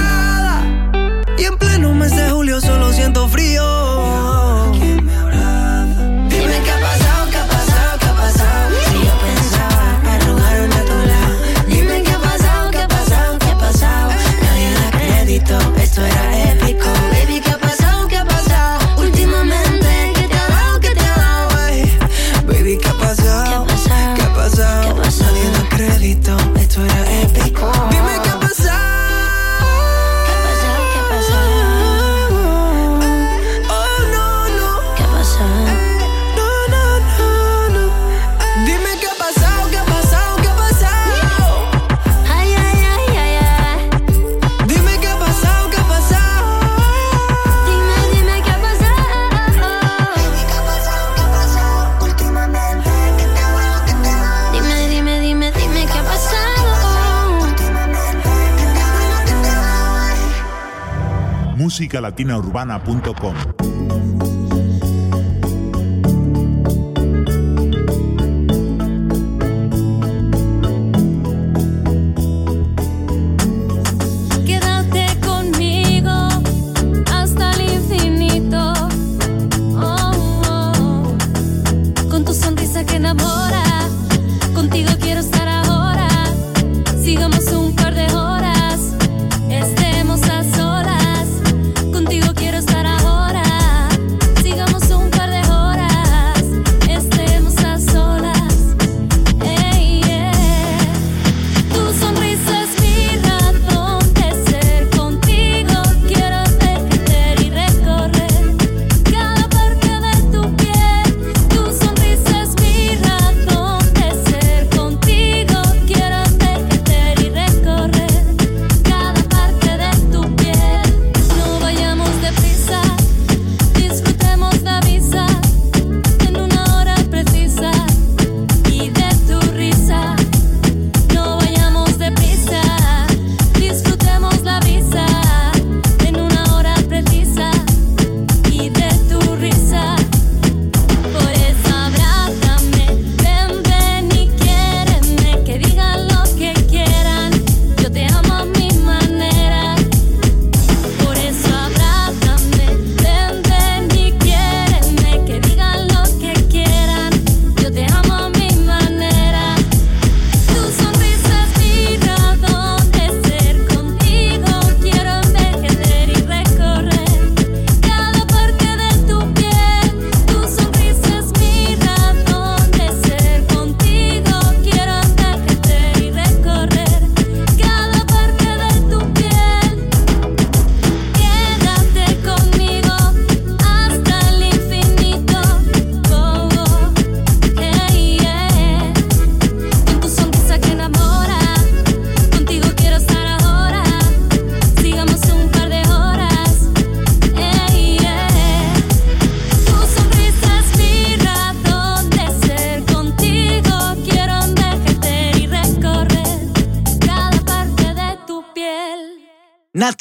musicalatinaurbana.com. 61.79 63.58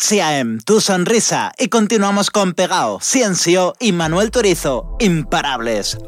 CAM, 0.08 0.60
tu 0.64 0.80
sonrisa. 0.80 1.52
Y 1.58 1.68
continuamos 1.68 2.30
con 2.30 2.54
Pegao, 2.54 2.98
Ciencio 3.00 3.74
y 3.78 3.92
Manuel 3.92 4.30
Turizo, 4.30 4.96
imparables. 5.00 5.98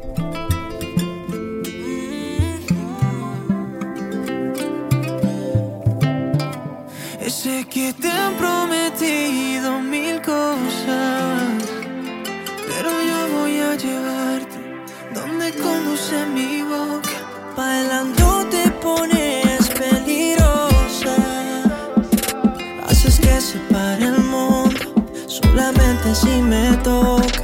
sé 26.13 26.27
si 26.27 26.41
me 26.41 26.77
toca. 26.83 27.43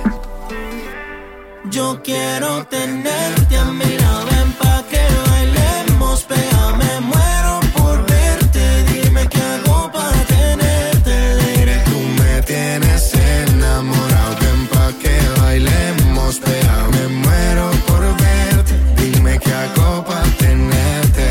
Yo 1.69 2.01
quiero 2.03 2.65
tenerte 2.67 3.57
a 3.57 3.65
mi 3.65 3.97
lado, 3.97 4.25
ven 4.31 4.51
pa' 4.59 4.83
que 4.89 5.03
bailemos, 5.29 6.23
pega, 6.23 6.75
me 6.77 6.99
muero 7.01 7.59
por 7.75 8.05
verte, 8.05 8.83
dime 8.91 9.27
qué 9.27 9.41
hago 9.41 9.91
para 9.91 10.21
tenerte 10.35 11.13
alegre. 11.31 11.83
Tú 11.85 11.99
me 12.19 12.41
tienes 12.43 13.13
enamorado, 13.13 14.35
ven 14.41 14.67
pa' 14.71 14.91
que 15.01 15.15
bailemos, 15.41 16.39
pega, 16.39 16.77
me 16.93 17.07
muero 17.23 17.71
por 17.87 18.03
verte, 18.23 18.73
dime 19.01 19.39
qué 19.39 19.53
hago 19.53 20.03
para 20.05 20.29
tenerte. 20.45 21.27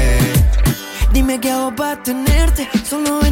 Dime 1.13 1.41
qué 1.41 1.51
hago 1.51 1.75
para 1.75 2.03
tenerte, 2.03 2.69
solo 2.85 3.26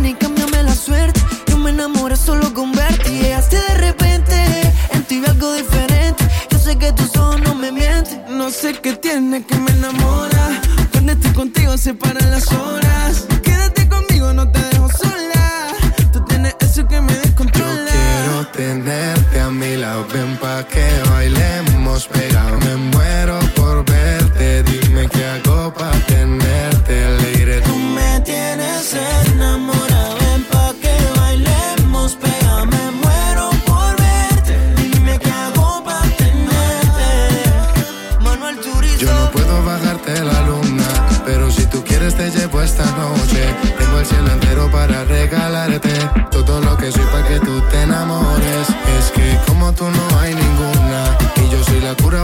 sé 8.55 8.73
qué 8.81 8.93
tiene 8.93 9.45
que 9.45 9.57
me 9.57 9.71
enamora. 9.73 10.61
Cuando 10.93 11.13
estoy 11.13 11.33
contigo 11.33 11.77
se 11.77 11.93
paran 11.95 12.31
las 12.31 12.51
horas 12.53 13.27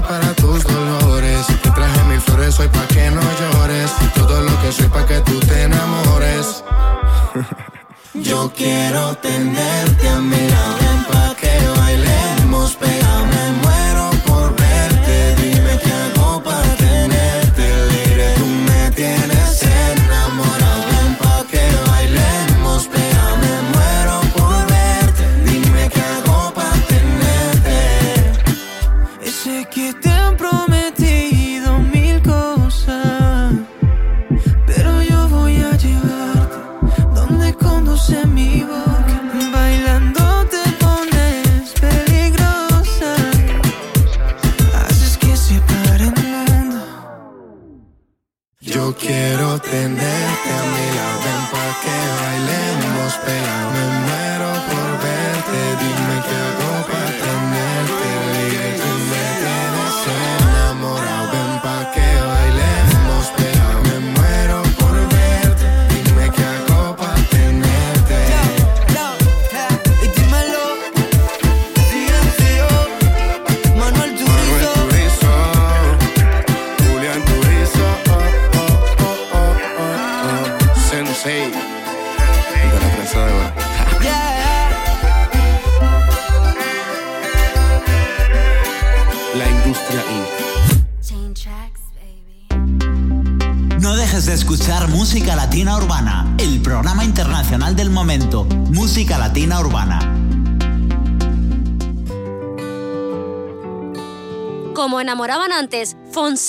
para 0.02 0.32
tus 0.34 0.62
dolores. 0.64 1.46
Te 1.46 1.70
traje 1.70 2.02
mis 2.04 2.22
flores 2.24 2.58
hoy 2.60 2.68
pa' 2.68 2.86
que 2.88 3.10
no 3.10 3.20
llores. 3.40 3.90
Todo 4.14 4.42
lo 4.42 4.62
que 4.62 4.72
soy 4.72 4.88
pa' 4.88 5.06
que 5.06 5.20
tú 5.20 5.38
te 5.40 5.62
enamores. 5.62 6.64
Yo 8.14 8.52
quiero 8.54 9.14
tenerte 9.16 10.08
a 10.08 10.20
mi 10.20 10.48
lado 10.48 11.19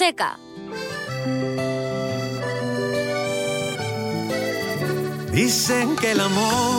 seca. 0.02 0.40
Dicen 5.32 5.96
que 5.96 6.12
el 6.14 6.22
amor 6.22 6.71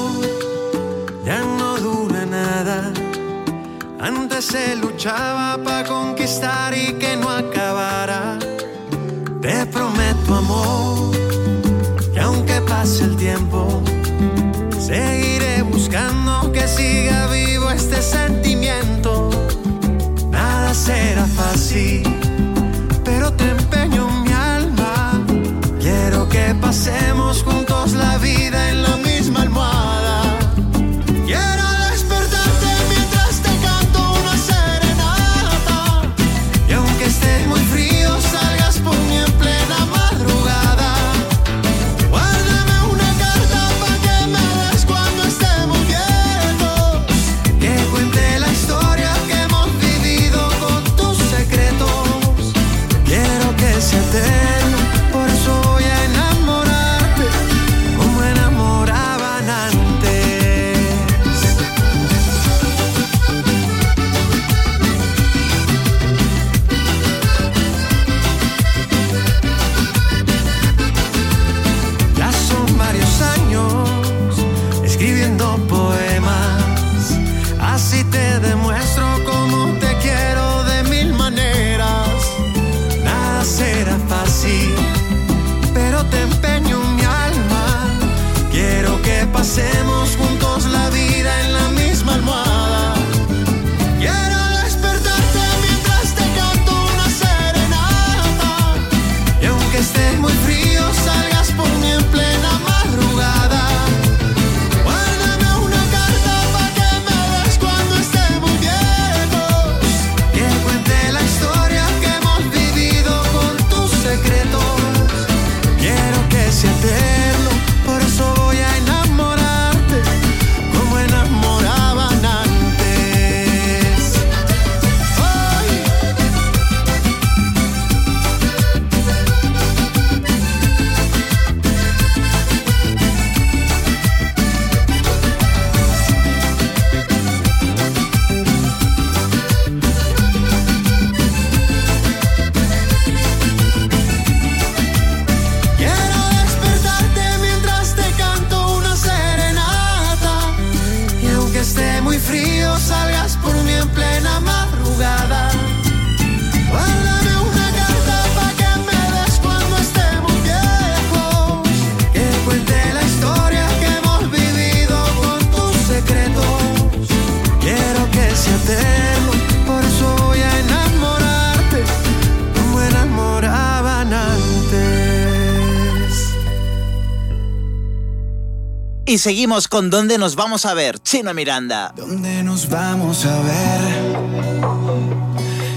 seguimos 179.23 179.69
con 179.69 179.89
¿Dónde 179.89 180.19
nos 180.19 180.35
vamos 180.35 180.67
a 180.67 180.75
ver? 180.75 180.99
Chino 180.99 181.33
Miranda. 181.33 181.93
¿Dónde 181.95 182.43
nos 182.43 182.69
vamos 182.69 183.25
a 183.25 183.41
ver? 183.43 183.81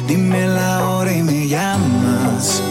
Dime 0.07 0.47
la 0.47 0.83
hora 0.89 1.13
y 1.13 1.21
me 1.21 1.47
llamas. 1.47 2.63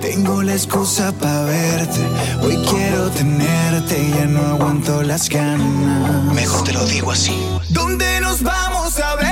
Tengo 0.00 0.42
la 0.42 0.54
excusa 0.54 1.12
para 1.12 1.44
verte. 1.44 2.00
Hoy 2.40 2.56
quiero 2.66 3.10
tenerte 3.10 4.02
y 4.02 4.10
ya 4.12 4.24
no 4.24 4.40
aguanto 4.40 5.02
las 5.02 5.28
ganas. 5.28 6.32
Mejor 6.32 6.64
te 6.64 6.72
lo 6.72 6.86
digo 6.86 7.12
así. 7.12 7.36
¿Dónde 7.68 8.22
nos 8.22 8.42
vamos 8.42 8.98
a 9.00 9.16
ver? 9.16 9.31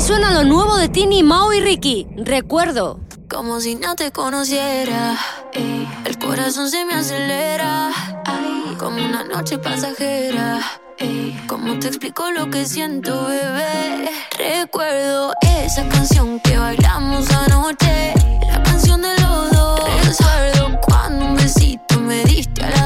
Suena 0.00 0.32
lo 0.32 0.44
nuevo 0.44 0.76
de 0.76 0.88
Tini, 0.88 1.22
Mao 1.22 1.52
y 1.52 1.60
Ricky. 1.60 2.06
Recuerdo. 2.16 3.00
Como 3.28 3.60
si 3.60 3.74
no 3.74 3.94
te 3.94 4.10
conociera. 4.10 5.18
Ey. 5.52 5.86
El 6.06 6.18
corazón 6.18 6.70
se 6.70 6.84
me 6.86 6.94
acelera. 6.94 7.90
Ay. 8.24 8.74
Como 8.78 9.04
una 9.04 9.24
noche 9.24 9.58
pasajera. 9.58 10.60
Ey. 10.98 11.38
Como 11.46 11.78
te 11.78 11.88
explico 11.88 12.30
lo 12.30 12.48
que 12.48 12.64
siento, 12.64 13.26
bebé. 13.26 14.08
Recuerdo 14.38 15.32
esa 15.42 15.86
canción 15.88 16.40
que 16.40 16.56
bailamos 16.56 17.30
anoche. 17.30 18.14
La 18.46 18.62
canción 18.62 19.02
de 19.02 19.14
los 19.20 19.50
dos. 19.50 19.80
Recuerdo 20.06 20.80
cuando 20.86 21.26
un 21.26 21.36
besito 21.36 22.00
me 22.00 22.24
diste 22.24 22.62
a 22.62 22.70
la 22.70 22.77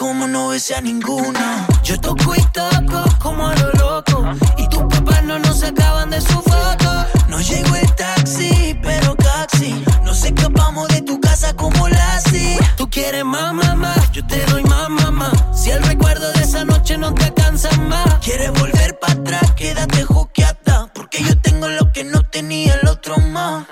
como 0.00 0.26
no 0.26 0.48
besé 0.48 0.74
a 0.74 0.80
ninguna. 0.80 1.66
Yo 1.82 2.00
toco 2.00 2.34
y 2.34 2.42
toco 2.54 3.04
como 3.18 3.48
a 3.48 3.54
lo 3.54 3.70
loco. 3.72 4.24
Y 4.56 4.66
tus 4.68 4.82
papás 4.84 5.22
no 5.24 5.38
nos 5.38 5.60
sacaban 5.60 6.08
de 6.08 6.22
su 6.22 6.40
foto. 6.40 7.06
No 7.28 7.38
llegó 7.38 7.76
el 7.76 7.94
taxi, 7.96 8.74
pero 8.82 9.14
taxi. 9.14 9.84
Nos 10.02 10.24
escapamos 10.24 10.88
de 10.88 11.02
tu 11.02 11.20
casa 11.20 11.54
como 11.54 11.86
Lassie. 11.86 12.58
Tú 12.78 12.88
quieres 12.88 13.26
más, 13.26 13.52
mamá. 13.52 13.94
Yo 14.10 14.26
te 14.26 14.42
doy 14.46 14.64
más, 14.64 14.88
mamá. 14.88 15.30
Si 15.54 15.68
el 15.68 15.82
recuerdo 15.82 16.32
de 16.32 16.44
esa 16.44 16.64
noche 16.64 16.96
no 16.96 17.12
te 17.12 17.26
alcanza 17.26 17.70
más. 17.82 18.20
Quieres 18.24 18.52
volver 18.52 18.98
para 18.98 19.12
atrás, 19.12 19.52
quédate 19.54 20.04
juqueata. 20.04 20.90
Porque 20.94 21.22
yo 21.22 21.38
tengo 21.42 21.68
lo 21.68 21.92
que 21.92 22.04
no 22.04 22.22
tenía 22.22 22.74
el 22.80 22.88
otro 22.88 23.18
más. 23.18 23.66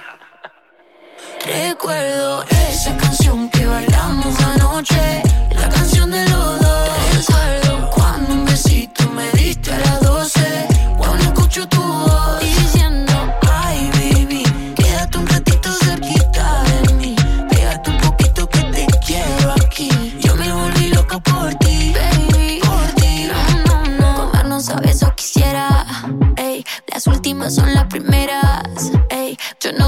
Recuerdo 1.46 2.44
esa 2.70 2.94
canción 2.98 3.48
que 3.48 3.64
bailamos 3.64 4.38
anoche 4.40 5.27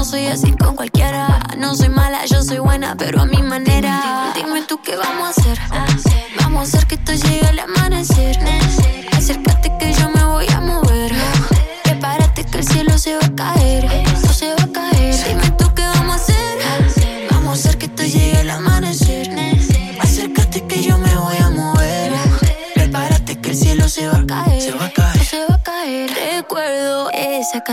no 0.01 0.05
soy 0.05 0.25
así 0.25 0.51
con 0.53 0.75
cualquiera. 0.75 1.39
No 1.59 1.75
soy 1.75 1.89
mala, 1.89 2.25
yo 2.25 2.41
soy 2.41 2.57
buena, 2.57 2.95
pero 2.97 3.21
a 3.21 3.27
mi 3.27 3.43
manera. 3.43 4.33
Dime 4.33 4.63
tú 4.63 4.81
qué 4.81 4.95
vamos 4.95 5.27
a 5.27 5.29
hacer. 5.29 5.59
Vamos 6.37 6.61
a 6.61 6.63
hacer 6.63 6.87
que 6.87 6.95
esto 6.95 7.11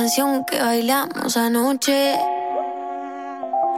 canción 0.08 0.42
que 0.46 0.58
bailamos 0.58 1.36
anoche. 1.36 2.16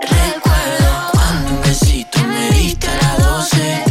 Recuerdo 0.00 1.10
Cuando 1.12 1.50
un 1.54 1.60
besito 1.60 2.20
me 2.24 2.50
diste 2.50 2.86
a 2.86 2.94
las 2.94 3.18
12 3.18 3.89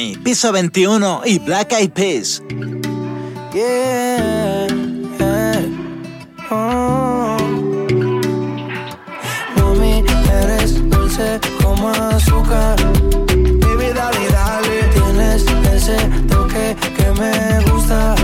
Piso 0.00 0.50
21 0.50 1.22
y 1.26 1.38
Black 1.40 1.72
Eyed 1.72 1.90
Peas. 1.92 2.42
Yeah, 3.52 4.66
yeah. 5.18 5.62
Oh. 6.50 7.36
Mami, 9.56 10.04
eres 10.42 10.88
dulce 10.88 11.38
como 11.62 11.90
azúcar. 11.90 12.76
Baby, 13.26 13.92
dale, 13.94 14.28
dale. 14.30 14.82
Tienes 14.94 15.44
ese 15.74 15.96
toque 16.28 16.76
que 16.96 17.10
me 17.20 17.70
gusta. 17.70 18.19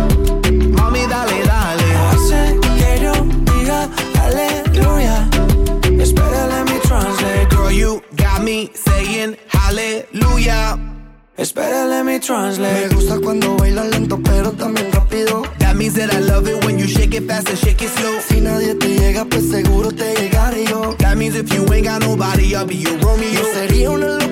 Me 12.59 12.89
gusta 12.89 13.19
cuando 13.19 13.57
bailas 13.57 13.89
lento, 13.91 14.19
pero 14.23 14.53
también 14.53 14.91
rápido. 14.93 15.43
That 15.59 15.75
means 15.77 15.95
that 15.95 16.13
I 16.13 16.21
love 16.21 16.49
it 16.49 16.65
when 16.65 16.79
you 16.79 16.87
shake 16.87 17.15
it 17.15 17.27
fast 17.27 17.49
and 17.49 17.59
shake 17.59 17.83
it 17.83 17.91
slow. 17.91 18.21
Si 18.21 18.41
nadie 18.41 18.75
te 18.75 18.89
llega, 18.89 19.25
pues 19.25 19.51
seguro 19.51 19.91
te 19.91 20.15
llegaré 20.15 20.65
yo. 20.65 20.95
That 20.99 21.17
means 21.17 21.37
if 21.37 21.53
you 21.53 21.65
ain't 21.73 21.87
got 21.87 22.01
nobody, 22.01 22.55
I'll 22.55 22.67
be 22.67 22.77
your 22.77 22.99
Romeo. 22.99 23.43
sería 23.53 23.91
una 23.91 24.26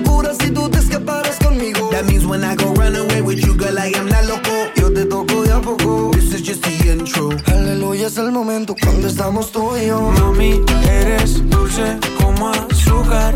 That 1.95 2.07
means 2.07 2.25
when 2.25 2.43
I 2.43 2.55
go 2.55 2.73
run 2.73 2.93
away 2.93 3.21
with 3.21 3.39
you, 3.39 3.55
girl, 3.55 3.79
I 3.79 3.87
am 3.95 4.09
not 4.09 4.25
loco. 4.25 4.69
Yo 4.75 4.89
te 4.93 5.05
toco 5.05 5.45
de 5.45 5.53
a 5.53 5.61
poco. 5.61 6.11
This 6.11 6.33
is 6.33 6.41
just 6.41 6.61
the 6.63 6.91
intro. 6.91 7.29
Aleluya 7.47 8.07
es 8.07 8.17
el 8.17 8.33
momento 8.33 8.75
cuando 8.83 9.07
estamos 9.07 9.49
tú 9.49 9.77
y 9.77 9.85
yo. 9.85 10.01
Mami, 10.11 10.61
eres 10.89 11.49
dulce 11.49 11.97
como 12.19 12.49
azúcar. 12.49 13.33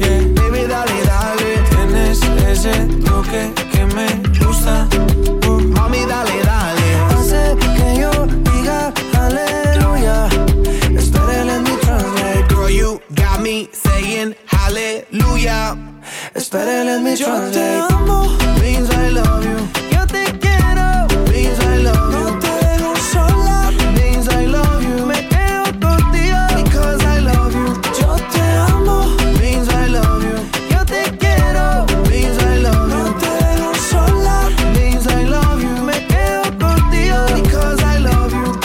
Yeah. 0.00 0.26
Baby, 0.34 0.66
dale, 0.66 1.04
dale. 1.06 1.50
Tienes 1.70 2.20
ese 2.48 2.74
toque 3.04 3.52
que 3.70 3.86
me 3.94 4.08
gusta. 4.44 4.88
Uh, 5.46 5.60
Mami, 5.60 6.04
dale, 6.04 6.42
dale. 6.42 6.88
Hace 7.14 7.56
que 7.76 8.00
yo 8.00 8.26
diga 8.26 8.92
aleluya. 9.14 10.28
Espera, 10.98 11.44
let 11.44 11.60
me 11.60 11.76
translate. 11.80 12.48
Girl, 12.48 12.68
you 12.68 13.00
got 13.14 13.40
me 13.40 13.68
saying 13.70 14.34
hallelujah. 14.46 15.89
Espera, 16.34 16.84
let 16.84 17.00
me. 17.02 17.16
Yo 17.16 17.26
te 17.50 17.80
amo. 17.90 18.36
Means 18.60 18.90
I 18.90 19.10
love 19.10 19.44
you. 19.44 19.58
Yo 19.90 20.06
te 20.06 20.24
quiero. 20.38 21.06
Means 21.30 21.58
I 21.60 21.78
love 21.82 22.12
you. 22.12 22.20
No 22.20 22.38
te 22.38 22.52
dejo 22.66 22.96
sola. 23.12 23.70
Means 23.96 24.28
I 24.28 24.46
love 24.46 24.82
you. 24.82 25.06
Me 25.06 25.28
quedo 25.28 25.64
contigo. 25.80 26.40
Because 26.56 27.04
I 27.04 27.20
love 27.20 27.52
you. 27.54 27.74
Yo 28.00 28.16
te 28.32 28.42
amo. 28.68 29.06
Means 29.40 29.68
I 29.68 29.88
love 29.88 30.22
you. 30.22 30.38
Yo 30.70 30.84
te 30.84 31.02
quiero. 31.18 31.86
Means 32.08 32.38
I 32.38 32.58
love 32.62 32.90
you. 32.90 32.96
No 32.96 33.14
te 33.18 33.30
dejo 33.44 33.74
sola. 33.90 34.48
Means 34.74 35.06
I 35.06 35.24
love 35.24 35.62
you. 35.62 35.84
Me 35.84 36.06
quedo 36.06 36.42
contigo. 36.58 37.18
Because 37.42 37.82
I 37.82 37.98
love 37.98 38.32
you. 38.32 38.60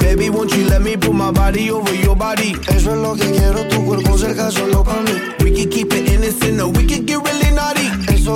Baby, 0.00 0.28
won't 0.30 0.52
you 0.54 0.64
let 0.68 0.82
me 0.82 0.96
put 0.96 1.14
my 1.14 1.30
body 1.30 1.70
over 1.70 1.94
your 1.94 2.16
body? 2.16 2.54
Eso 2.68 2.92
es 2.92 2.98
lo 2.98 3.14
que 3.14 3.30
quiero, 3.30 3.66
tu 3.68 3.84
cuerpo 3.84 4.18
cerca 4.18 4.50
solo 4.50 4.84
para 4.84 5.00
mí 5.02 5.12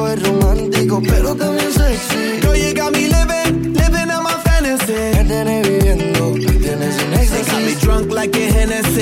es 0.07 0.23
romántico, 0.23 1.03
pero 1.07 1.35
también 1.35 1.73
sexy. 1.73 2.41
Yo 2.43 2.55
llegué 2.55 2.81
a 2.81 2.91
mi 2.91 3.09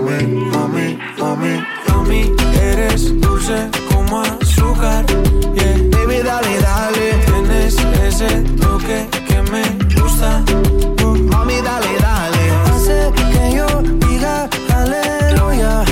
Mami, 0.00 0.26
mami, 0.52 0.98
mami, 1.18 1.64
mami, 1.88 2.32
eres 2.62 3.20
dulce 3.20 3.68
como 3.92 4.22
azúcar, 4.22 5.04
yeah. 5.54 5.76
Baby, 5.90 6.22
dale, 6.22 6.60
dale. 6.60 7.06
Tienes 7.26 7.76
ese 8.04 8.42
toque 8.60 9.08
que 9.26 9.42
me 9.50 9.62
gusta. 10.00 10.42
Uh, 11.02 11.16
mami, 11.32 11.60
dale, 11.62 11.98
dale. 12.00 12.50
Hace 12.70 13.12
que 13.14 13.56
yo 13.56 13.66
diga 14.06 14.48
aleluya. 14.74 15.84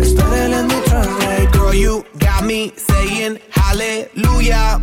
Espera, 0.00 0.48
let 0.48 0.64
me 0.64 0.80
translate. 0.86 1.52
Girl, 1.52 1.74
you 1.74 2.04
got 2.18 2.44
me 2.44 2.72
saying 2.76 3.38
hallelujah. 3.50 4.80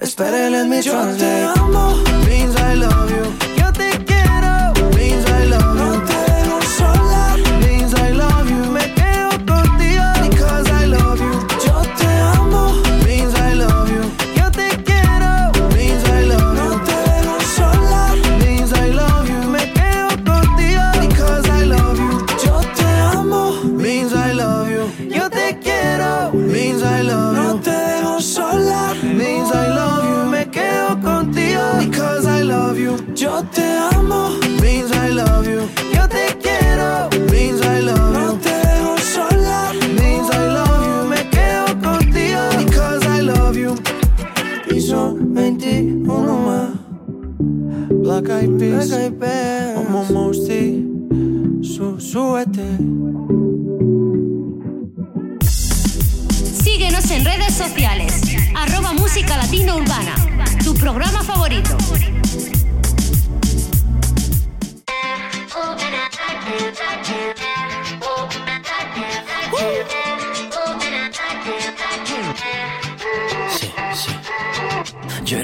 Espera, 0.00 0.50
let 0.50 0.66
me 0.68 0.82
translate. 0.82 1.42
Yo 1.42 1.54
te 1.54 1.60
amo. 1.60 1.96
Means 2.26 2.56
I 2.56 2.74
love 2.74 3.10
you. 3.10 3.47
Como 49.74 50.04
Mosty 50.04 50.84
Sú, 51.62 51.98
Súbete 52.00 52.62
Síguenos 56.62 57.10
en 57.10 57.24
redes 57.24 57.54
sociales. 57.54 58.22
Arroba 58.54 58.92
Música 58.92 59.36
Latina 59.36 59.74
Urbana. 59.74 60.14
Tu 60.62 60.72
programa 60.74 61.24
favorito. 61.24 61.76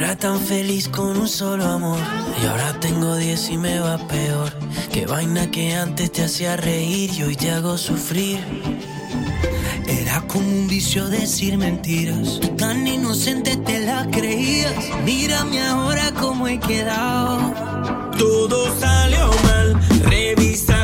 era 0.05 0.17
tan 0.17 0.39
feliz 0.39 0.87
con 0.89 1.17
un 1.17 1.29
solo 1.29 1.65
amor. 1.65 1.99
Y 2.43 2.47
ahora 2.47 2.79
tengo 2.79 3.17
10 3.17 3.51
y 3.51 3.57
me 3.57 3.81
va 3.81 3.97
peor. 3.97 4.53
Qué 4.93 5.07
vaina 5.07 5.51
que 5.51 5.75
antes 5.75 6.13
te 6.13 6.25
hacía 6.25 6.57
reír 6.57 7.11
y 7.17 7.23
hoy 7.23 7.37
te 7.37 7.51
hago 7.51 7.79
sufrir. 7.79 8.39
Era 9.87 10.21
como 10.27 10.47
un 10.47 10.69
vicio 10.69 11.09
decir 11.09 11.57
mentiras. 11.57 12.39
Tú 12.39 12.49
tan 12.49 12.87
inocente 12.87 13.57
te 13.57 13.79
la 13.81 14.07
creías. 14.11 14.75
Mírame 15.07 15.63
ahora 15.63 16.13
cómo 16.21 16.49
he 16.49 16.61
quedado. 16.61 17.55
Todo 18.19 18.79
salió 18.79 19.31
mal. 19.45 19.81
Revisa 20.03 20.84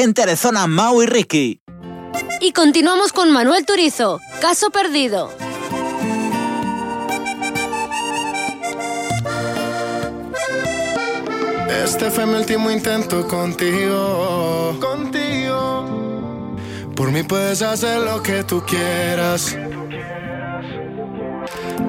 gente 0.00 0.22
Arezona, 0.22 0.66
Mau 0.66 1.02
y 1.02 1.06
Ricky. 1.06 1.60
Y 2.40 2.52
continuamos 2.52 3.12
con 3.12 3.30
Manuel 3.30 3.66
Turizo, 3.66 4.18
caso 4.40 4.70
perdido. 4.70 5.30
Este 11.84 12.10
fue 12.10 12.24
mi 12.24 12.36
último 12.36 12.70
intento 12.70 13.28
contigo. 13.28 14.78
Contigo. 14.80 16.56
Por 16.96 17.12
mí 17.12 17.22
puedes 17.22 17.60
hacer 17.60 18.00
lo 18.00 18.22
que 18.22 18.42
tú 18.42 18.62
quieras. 18.66 19.54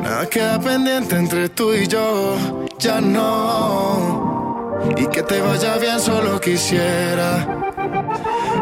Nada 0.03 0.27
queda 0.27 0.59
pendiente 0.59 1.15
entre 1.15 1.47
tú 1.47 1.73
y 1.73 1.87
yo. 1.87 2.35
Ya 2.77 2.99
no. 2.99 4.81
Y 4.97 5.07
que 5.07 5.23
te 5.23 5.39
vaya 5.39 5.77
bien 5.77 6.01
solo 6.01 6.41
quisiera 6.41 7.70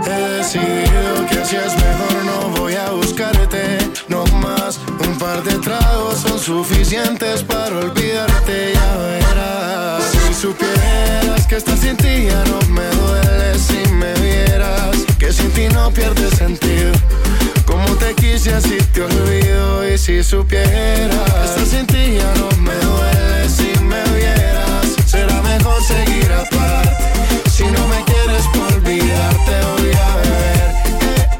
He 0.06 0.38
decidido 0.38 1.26
que 1.30 1.46
si 1.46 1.56
es 1.56 1.76
mejor 1.76 2.26
no 2.26 2.50
voy 2.62 2.76
a 2.76 2.90
buscarte. 2.92 3.78
No 4.08 4.24
más, 4.38 4.80
un 5.08 5.18
par 5.18 5.44
de 5.44 5.54
tragos 5.60 6.20
son 6.20 6.40
suficientes 6.40 7.44
para 7.44 7.78
olvidarte, 7.78 8.74
ya 8.74 8.98
verás. 8.98 10.04
Si 10.12 10.34
supieras 10.34 11.48
que 11.48 11.56
estás 11.58 11.80
sin 11.80 11.98
ti 11.98 12.26
ya 12.26 12.44
no 12.46 12.60
me 12.72 12.88
duele 12.98 13.60
si 13.60 13.92
me 13.94 14.14
vieras. 14.16 14.98
Que 15.18 15.32
sin 15.34 15.52
ti 15.52 15.68
no 15.70 15.92
pierde 15.92 16.30
sentido. 16.36 16.94
Como 17.66 17.96
te 17.98 18.16
quise 18.16 18.54
así 18.54 18.78
te 18.94 19.04
olvido 19.04 19.88
y 19.88 19.96
si 19.98 20.24
supieras 20.24 21.46
Estás 21.46 21.68
sin 21.70 21.86
ti 21.86 22.18
ya 22.18 22.34
no 22.36 22.50
me 22.58 22.74
duele 22.74 23.48
si 23.48 23.72
me 23.84 24.04
vieras 24.18 24.88
Será 25.06 25.40
mejor 25.44 25.80
seguir 25.84 26.32
aparte 26.32 27.49
si 27.60 27.66
no 27.66 27.88
me 27.90 28.02
quieres 28.06 28.48
por 28.54 28.74
olvidar, 28.74 29.36
te 29.46 29.58
voy 29.68 29.92
a 29.92 30.16
beber. 30.16 30.68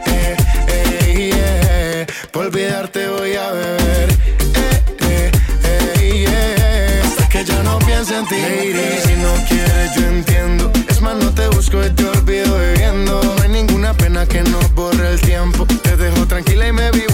Eh, 0.06 0.36
eh, 0.68 1.00
eh, 1.08 1.32
yeah. 1.32 2.30
Por 2.34 2.48
olvidarte 2.48 3.08
voy 3.08 3.36
a 3.36 3.50
beber. 3.54 4.10
Eh, 4.54 4.82
eh, 5.00 5.32
eh, 5.64 6.26
yeah. 6.28 7.08
Hasta 7.08 7.30
que 7.30 7.46
ya 7.46 7.64
no 7.64 7.80
piense 7.80 8.18
en 8.18 8.26
ti. 8.28 8.36
Si 8.36 9.16
no 9.16 9.34
quieres, 9.48 9.96
yo 9.96 10.08
entiendo. 10.08 10.70
Es 10.90 11.00
más, 11.00 11.16
no 11.16 11.34
te 11.34 11.48
busco 11.48 11.82
y 11.86 11.90
te 11.92 12.04
olvido 12.06 12.54
bebiendo. 12.58 13.24
No 13.24 13.42
hay 13.42 13.48
ninguna 13.48 13.94
pena 13.94 14.26
que 14.26 14.42
no 14.44 14.60
borre 14.76 15.14
el 15.14 15.22
tiempo. 15.22 15.66
Te 15.84 15.96
dejo 15.96 16.28
tranquila 16.28 16.68
y 16.68 16.74
me 16.74 16.92
vivo 16.92 17.09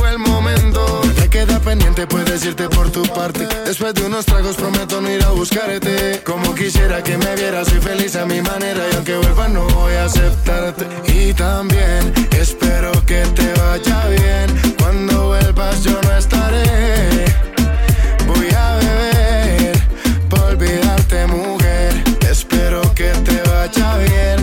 Después 3.66 3.94
de 3.96 4.06
unos 4.06 4.26
tragos 4.26 4.56
prometo 4.56 5.02
no 5.02 5.12
ir 5.12 5.24
a 5.24 5.32
buscarte. 5.32 6.22
Como 6.24 6.54
quisiera 6.56 7.04
que 7.04 7.18
me 7.18 7.36
vieras, 7.36 7.68
soy 7.68 7.80
feliz 7.80 8.16
a 8.16 8.26
mi 8.26 8.42
manera. 8.42 8.84
Y 8.92 8.96
aunque 8.96 9.18
vuelva, 9.18 9.48
no 9.48 9.68
voy 9.68 9.94
a 9.94 10.06
aceptarte. 10.06 10.86
Y 11.12 11.34
también 11.34 12.14
espero 12.38 12.92
que 13.06 13.22
te 13.36 13.54
vaya 13.60 14.08
bien. 14.08 14.76
Cuando 14.78 15.28
vuelvas, 15.28 15.84
yo 15.84 16.00
no 16.02 16.18
estaré. 16.18 17.26
Voy 18.28 18.48
a 18.56 18.76
beber 18.78 19.80
por 20.30 20.40
olvidarte, 20.42 21.28
mujer. 21.28 22.04
Espero 22.30 22.82
que 22.94 23.10
te 23.10 23.42
vaya 23.50 23.98
bien. 23.98 24.35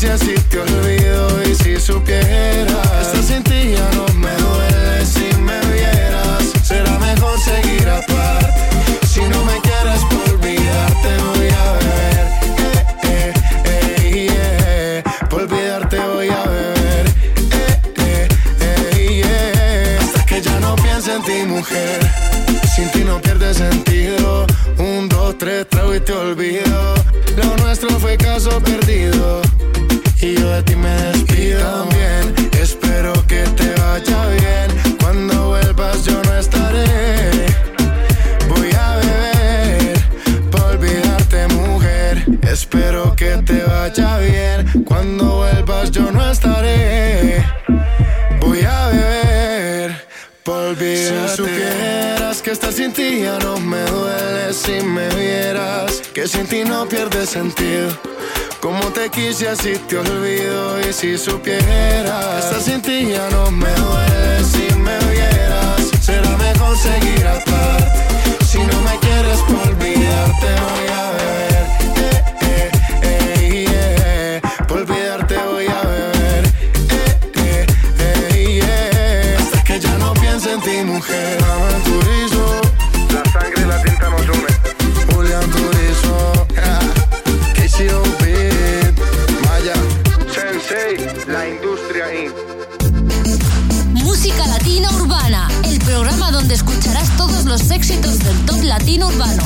Quise 0.00 0.12
así 0.12 0.34
te 0.48 0.60
olvido 0.60 1.42
y 1.42 1.54
si 1.56 1.76
supieras 1.80 3.02
estás 3.02 3.24
sin 3.26 3.42
ti 3.42 3.72
ya 3.72 3.90
no 3.96 4.06
me 4.14 4.30
duele 4.30 5.04
si 5.04 5.26
me 5.40 5.58
vieras 5.72 6.52
será 6.62 6.96
mejor 7.00 7.36
seguir 7.40 7.88
aparte. 7.88 8.60
Si 9.08 9.20
no 9.22 9.44
me 9.44 9.60
quieres 9.60 10.00
por 10.08 10.34
olvidarte 10.34 11.08
voy 11.26 11.48
a 11.48 11.72
beber. 11.72 12.26
Eh, 13.02 13.32
eh, 13.64 13.82
eh, 14.04 15.02
yeah. 15.02 15.28
Por 15.28 15.42
olvidarte 15.42 15.98
voy 15.98 16.28
a 16.28 16.44
beber. 16.44 17.06
Eh, 17.50 17.78
eh, 17.98 18.28
eh, 18.60 19.22
yeah. 19.22 19.98
Hasta 20.00 20.24
que 20.26 20.40
ya 20.40 20.60
no 20.60 20.76
piense 20.76 21.12
en 21.12 21.22
ti 21.24 21.44
mujer. 21.44 21.98
Sin 22.72 22.88
ti 22.92 23.02
no 23.02 23.20
pierde 23.20 23.52
sentido. 23.52 24.46
Un, 24.78 25.08
dos, 25.08 25.36
tres, 25.38 25.68
trago 25.68 25.92
y 25.92 26.00
te 26.00 26.12
olvido. 26.12 26.97
Y 30.28 30.34
yo 30.34 30.50
de 30.50 30.62
ti 30.62 30.76
me 30.76 30.90
despido. 30.90 31.58
también 31.60 32.34
espero 32.60 33.14
que 33.26 33.44
te 33.58 33.70
vaya 33.80 34.28
bien. 34.36 34.96
Cuando 35.00 35.48
vuelvas 35.48 36.04
yo 36.04 36.22
no 36.22 36.36
estaré. 36.36 37.46
Voy 38.46 38.70
a 38.84 38.96
beber 38.96 39.98
por 40.50 40.62
olvidarte, 40.72 41.48
mujer. 41.54 42.26
Espero 42.42 43.16
que 43.16 43.38
te 43.48 43.62
vaya 43.62 44.18
bien. 44.18 44.84
Cuando 44.84 45.38
vuelvas 45.38 45.90
yo 45.92 46.12
no 46.12 46.30
estaré. 46.30 47.42
Voy 48.40 48.60
a 48.60 48.88
beber 48.88 50.06
por 50.42 50.58
olvidarte. 50.72 51.28
Si 51.30 51.36
supieras 51.36 52.42
que 52.42 52.50
estar 52.50 52.72
sin 52.72 52.92
ti 52.92 53.20
ya 53.22 53.38
no 53.38 53.58
me 53.58 53.80
duele 53.80 54.52
si 54.52 54.82
me 54.82 55.08
vieras 55.14 56.02
que 56.12 56.28
sin 56.28 56.46
ti 56.46 56.64
no 56.64 56.86
pierde 56.86 57.24
sentido. 57.24 57.88
Como 58.60 58.80
te 58.92 59.08
quise 59.10 59.48
así 59.48 59.78
te 59.88 59.98
olvido 59.98 60.80
y 60.80 60.92
si 60.92 61.16
supieras 61.16 62.44
estar 62.44 62.60
sin 62.60 62.82
ti 62.82 63.08
ya 63.12 63.28
no 63.30 63.50
me 63.52 63.70
duele 63.70 64.44
si 64.44 64.74
me 64.74 64.98
vieras 65.10 65.88
será 66.00 66.36
mejor 66.36 66.76
seguir 66.76 67.26
aparte. 67.26 68.44
Si 68.44 68.58
no 68.58 68.80
me 68.82 68.98
quieres 68.98 69.38
por 69.46 69.68
olvidarte 69.68 70.48
voy 70.66 70.88
a 71.00 71.04
beber. 71.18 71.66
Eh, 71.96 72.30
eh, 72.42 72.70
eh, 73.02 74.40
yeah. 74.40 74.66
Por 74.66 74.78
olvidarte 74.78 75.36
voy 75.52 75.66
a 75.66 75.82
beber. 75.82 76.44
Eh, 77.36 77.66
eh, 78.00 78.60
eh. 78.62 79.36
Hasta 79.38 79.62
que 79.64 79.78
ya 79.78 79.98
no 79.98 80.14
piense 80.14 80.52
en 80.52 80.60
ti 80.62 80.82
mujer. 80.84 81.37
Los 97.58 97.70
éxitos 97.70 98.18
del 98.20 98.46
top 98.46 98.62
latino 98.62 99.08
urbano. 99.08 99.42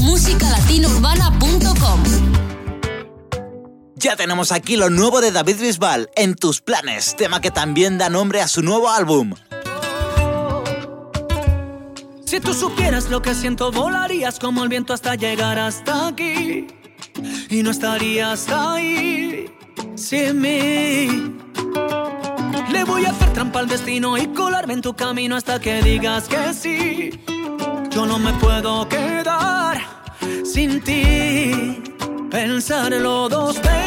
musicalatinourbana.com 0.00 2.02
Ya 3.94 4.16
tenemos 4.16 4.50
aquí 4.50 4.76
lo 4.76 4.90
nuevo 4.90 5.20
de 5.20 5.30
David 5.30 5.60
Bisbal, 5.60 6.10
En 6.16 6.34
tus 6.34 6.60
planes, 6.60 7.14
tema 7.16 7.40
que 7.40 7.52
también 7.52 7.96
da 7.96 8.08
nombre 8.08 8.40
a 8.40 8.48
su 8.48 8.62
nuevo 8.62 8.90
álbum. 8.90 9.34
Si 12.24 12.40
tú 12.40 12.54
supieras 12.54 13.10
lo 13.10 13.22
que 13.22 13.34
siento, 13.34 13.70
volarías 13.70 14.40
como 14.40 14.64
el 14.64 14.68
viento 14.68 14.92
hasta 14.92 15.14
llegar 15.14 15.56
hasta 15.58 16.08
aquí. 16.08 16.66
Y 17.50 17.62
no 17.62 17.70
estarías 17.70 18.48
ahí 18.48 19.46
sin 19.94 20.40
mí. 20.40 21.36
Le 22.72 22.84
voy 22.84 23.04
a 23.04 23.10
hacer 23.10 23.32
trampa 23.32 23.60
al 23.60 23.68
destino 23.68 24.18
y 24.18 24.26
colarme 24.28 24.74
en 24.74 24.80
tu 24.80 24.94
camino 24.94 25.36
hasta 25.36 25.60
que 25.60 25.82
digas 25.82 26.26
que 26.26 26.52
sí. 26.52 27.33
Yo 27.94 28.04
no 28.06 28.18
me 28.18 28.32
puedo 28.34 28.88
quedar 28.88 29.80
sin 30.44 30.80
ti. 30.82 31.80
Pensarlo 32.28 33.28
dos 33.28 33.62
veces 33.62 33.83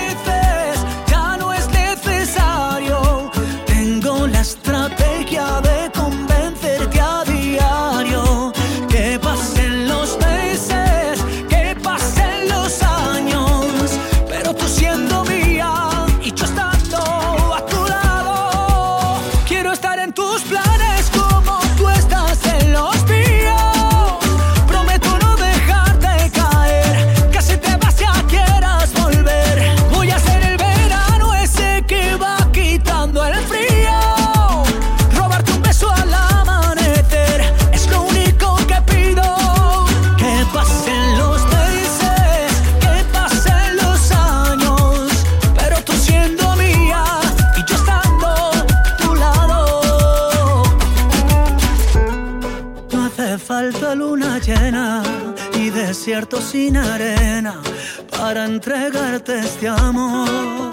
entregarte 58.58 59.38
este 59.38 59.68
amor. 59.68 60.72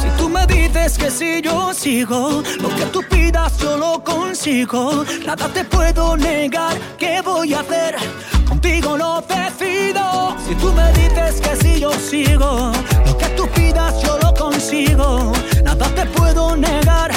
Si 0.00 0.08
tú 0.16 0.28
me 0.28 0.46
dices 0.46 0.96
que 0.96 1.10
si 1.10 1.42
yo 1.42 1.74
sigo, 1.74 2.44
lo 2.60 2.68
que 2.68 2.86
tú 2.92 3.00
pidas 3.10 3.58
yo 3.58 3.76
lo 3.76 4.04
consigo. 4.04 5.04
Nada 5.26 5.48
te 5.48 5.64
puedo 5.64 6.16
negar, 6.16 6.76
¿qué 6.96 7.22
voy 7.22 7.54
a 7.54 7.60
hacer? 7.60 7.96
Contigo 8.48 8.96
lo 8.96 9.20
decido. 9.22 10.36
Si 10.46 10.54
tú 10.54 10.72
me 10.72 10.92
dices 10.92 11.40
que 11.40 11.56
si 11.56 11.80
yo 11.80 11.92
sigo, 11.92 12.70
lo 13.04 13.18
que 13.18 13.28
tú 13.36 13.48
pidas 13.48 14.00
yo 14.04 14.16
lo 14.18 14.32
consigo. 14.32 15.32
Nada 15.64 15.86
te 15.96 16.06
puedo 16.06 16.56
negar, 16.56 17.10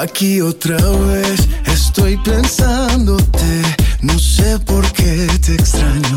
Aquí 0.00 0.40
otra 0.40 0.76
vez 0.76 1.48
estoy 1.66 2.16
pensándote. 2.24 3.62
No 4.00 4.18
sé 4.18 4.58
por 4.60 4.90
qué 4.92 5.28
te 5.44 5.54
extraño. 5.54 6.16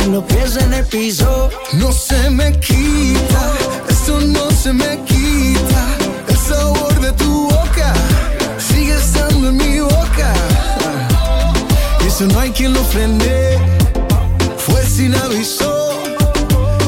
y 0.00 0.10
los 0.10 0.24
pies 0.24 0.56
en 0.56 0.72
el 0.72 0.84
piso. 0.86 1.50
no 1.74 1.92
se 1.92 2.30
me 2.30 2.58
quita, 2.58 3.52
esto 3.88 4.20
no 4.20 4.50
se 4.50 4.72
me 4.72 4.98
quita. 5.04 5.82
El 6.28 6.36
sabor 6.36 7.00
de 7.00 7.12
tu 7.12 7.48
boca 7.48 7.92
sigue 8.58 8.94
estando 8.94 9.48
en 9.48 9.56
mi 9.56 9.80
boca. 9.80 10.32
Y 12.02 12.06
eso 12.06 12.26
no 12.26 12.40
hay 12.40 12.50
quien 12.50 12.72
lo 12.72 12.82
frene, 12.84 13.58
fue 14.56 14.84
sin 14.84 15.14
aviso. 15.14 15.90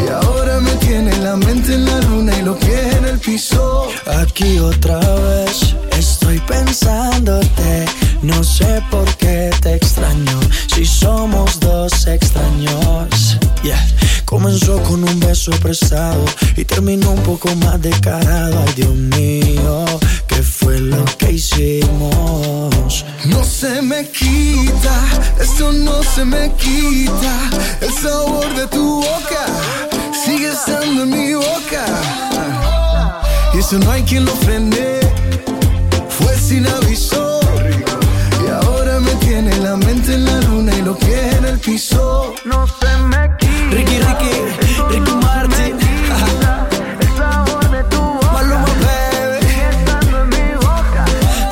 Y 0.05 0.09
ahora 0.09 0.61
me 0.61 0.73
tiene 0.77 1.17
la 1.19 1.37
mente 1.37 1.75
en 1.75 1.85
la 1.85 2.01
luna 2.01 2.37
y 2.39 2.43
los 2.43 2.57
pies 2.59 2.95
en 2.97 3.05
el 3.05 3.19
piso. 3.19 3.89
Aquí 4.07 4.59
otra 4.59 4.99
vez 4.99 5.75
estoy 5.97 6.39
pensándote. 6.41 7.87
No 8.23 8.43
sé 8.43 8.83
por 8.91 9.07
qué 9.17 9.51
te 9.61 9.75
extraño. 9.75 10.41
Si 10.75 10.85
somos 10.85 11.61
dos 11.61 11.66
extraños. 12.07 13.39
Comenzó 14.25 14.83
con 14.83 15.05
un 15.05 15.21
beso 15.21 15.53
prestado 15.53 16.25
y 16.57 16.65
terminó 16.65 17.13
un 17.13 17.23
poco 17.23 17.49
más 17.57 17.81
descarado. 17.81 18.59
Ay, 18.67 18.73
Dios 18.75 18.95
mío, 18.95 19.85
¿qué 20.27 20.43
fue 20.43 20.81
lo 20.81 21.05
que 21.17 21.33
hicimos? 21.33 23.05
No 23.27 23.45
se 23.45 23.83
me 23.83 24.09
quita, 24.09 25.01
esto 25.41 25.73
no 25.73 26.03
se 26.03 26.25
me 26.25 26.53
quita. 26.55 27.51
El 27.81 27.93
sabor 27.93 28.53
de 28.57 28.67
tu 28.67 28.97
boca 28.97 29.47
sigue 30.25 30.49
estando 30.49 31.05
en 31.05 31.11
mi 31.11 31.35
boca. 31.35 31.87
Y 33.55 33.59
eso 33.59 33.79
no 33.79 33.91
hay 33.93 34.03
quien 34.03 34.25
lo 34.25 34.33
frene, 34.33 35.01
fue 36.09 36.37
sin 36.37 36.67
aviso. 36.67 37.26
La 39.63 39.75
mente 39.75 40.13
en 40.13 40.25
la 40.25 40.41
luna 40.43 40.75
y 40.77 40.83
los 40.83 40.97
pies 40.99 41.35
en 41.37 41.45
el 41.47 41.59
piso. 41.59 42.35
No 42.45 42.67
se 42.67 42.97
me 43.09 43.31
quita. 43.39 43.71
Ricky, 43.71 43.99
Ricky, 43.99 44.31
Ricky 44.91 45.13
Martin. 45.13 45.79
Maluma, 48.33 48.73
baby. 48.85 49.47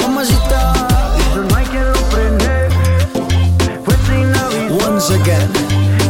Mamacita. 0.02 0.60
Once 4.86 5.14
again. 5.14 5.50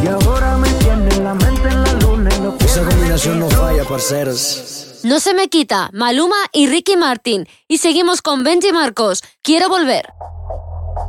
Y 0.03 0.07
ahora 0.07 0.57
me 0.57 0.69
tiene 0.73 1.15
la 1.23 1.33
mente 1.33 1.67
en 1.69 1.83
la 1.83 1.93
luna 1.93 2.29
y 2.35 2.39
no 2.41 2.55
Esa 2.59 2.83
combinación 2.83 3.39
no 3.39 3.49
falla, 3.49 3.83
parceros. 3.85 4.99
No 5.03 5.19
se 5.19 5.33
me 5.33 5.47
quita, 5.47 5.89
Maluma 5.93 6.35
y 6.51 6.67
Ricky 6.67 6.97
Martin. 6.97 7.47
Y 7.67 7.77
seguimos 7.77 8.21
con 8.21 8.43
Benji 8.43 8.71
Marcos. 8.73 9.23
Quiero 9.43 9.69
volver. 9.69 10.05
A 10.95 11.01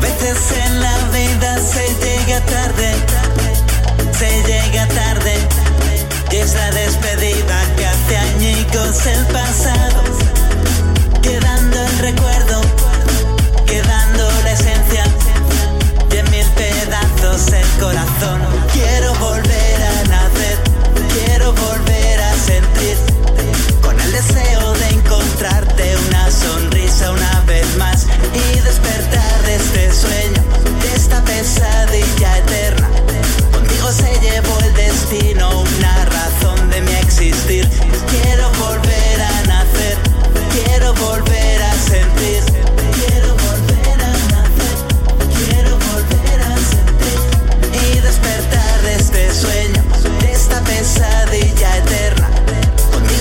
veces 0.00 0.36
en 0.66 0.80
la 0.82 0.98
vida 1.12 1.58
se 1.60 1.88
llega 1.94 2.40
tarde, 2.44 2.92
se 4.12 4.42
llega 4.42 4.86
tarde. 4.88 5.34
Y 6.30 6.36
es 6.36 6.54
la 6.54 6.70
despedida 6.72 7.64
que 7.78 7.86
hace 7.86 8.16
añicos 8.18 9.06
el 9.06 9.24
pasado. 9.28 10.02
Quedando 11.22 11.80
el 11.80 11.98
recuerdo, 12.00 12.53
el 17.34 17.66
corazón. 17.80 18.40
Quiero 18.72 19.12
volver 19.14 19.82
a 19.82 20.04
nacer, 20.04 20.56
quiero 21.14 21.52
volver 21.52 22.20
a 22.20 22.32
sentir. 22.34 22.96
Con 23.82 23.98
el 23.98 24.12
deseo 24.12 24.72
de 24.74 24.88
encontrarte 24.90 25.96
una 26.08 26.30
sonrisa 26.30 27.10
una 27.10 27.40
vez 27.40 27.66
más 27.76 28.06
y 28.32 28.60
despertar 28.60 29.42
de 29.46 29.56
este 29.56 29.92
sueño, 29.92 30.42
de 30.80 30.94
esta 30.94 31.24
pesadilla 31.24 32.38
eterna. 32.38 32.88
Contigo 33.50 33.90
se 33.90 34.20
llevó 34.20 34.56
el 34.60 34.74
destino, 34.74 35.64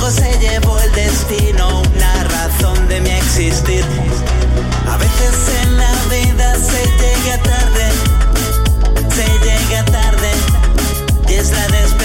consigo 0.04 0.12
se 0.12 0.40
llevó 0.40 0.80
el 0.80 0.92
destino, 0.92 1.82
una 1.82 2.24
razón 2.26 2.88
de 2.88 3.00
mi 3.00 3.10
existir. 3.10 3.86
A 4.88 4.98
veces 4.98 5.64
en 5.64 5.78
la 5.78 5.94
vida 6.10 6.56
se 6.56 6.86
llega 7.02 7.38
tarde, 7.44 7.92
se 9.10 9.26
llega 9.46 9.86
tarde, 9.86 10.32
y 11.30 11.34
es 11.34 11.52
la 11.52 11.68
despedida 11.68 12.03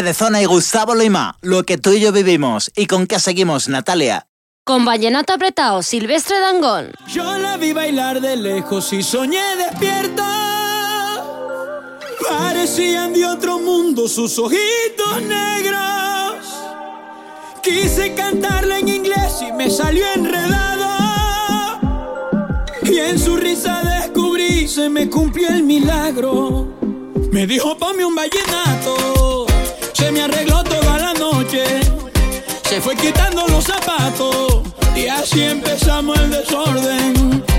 de 0.00 0.14
zona 0.14 0.40
y 0.40 0.46
Gustavo 0.46 0.94
Lima, 0.94 1.36
lo 1.42 1.64
que 1.64 1.76
tú 1.76 1.92
y 1.92 2.00
yo 2.00 2.12
vivimos 2.12 2.70
y 2.74 2.86
con 2.86 3.06
qué 3.06 3.20
seguimos, 3.20 3.68
Natalia. 3.68 4.26
Con 4.64 4.86
Vallenato 4.86 5.34
Apretado, 5.34 5.82
Silvestre 5.82 6.38
Dangón. 6.40 6.92
Yo 7.08 7.36
la 7.36 7.58
vi 7.58 7.72
bailar 7.74 8.20
de 8.20 8.36
lejos 8.36 8.92
y 8.92 9.02
soñé 9.02 9.42
despierta. 9.56 11.22
Parecían 12.26 13.12
de 13.12 13.26
otro 13.26 13.58
mundo 13.58 14.08
sus 14.08 14.38
ojitos 14.38 15.22
negros. 15.22 16.46
Quise 17.62 18.14
cantarle 18.14 18.78
en 18.78 18.88
inglés 18.88 19.42
y 19.46 19.52
me 19.52 19.68
salió 19.68 20.06
enredado. 20.14 21.80
Y 22.84 22.98
en 22.98 23.18
su 23.18 23.36
risa 23.36 23.82
descubrí, 23.82 24.68
se 24.68 24.88
me 24.88 25.10
cumplió 25.10 25.48
el 25.48 25.64
milagro. 25.64 26.78
Me 27.32 27.46
dijo, 27.46 27.76
ponme 27.76 28.04
un 28.04 28.14
vallenato 28.14 28.91
Se 32.72 32.80
fue 32.80 32.96
quitando 32.96 33.46
los 33.48 33.64
zapatos 33.64 34.62
y 34.96 35.06
así 35.06 35.42
empezamos 35.42 36.18
el 36.18 36.30
desorden. 36.30 37.51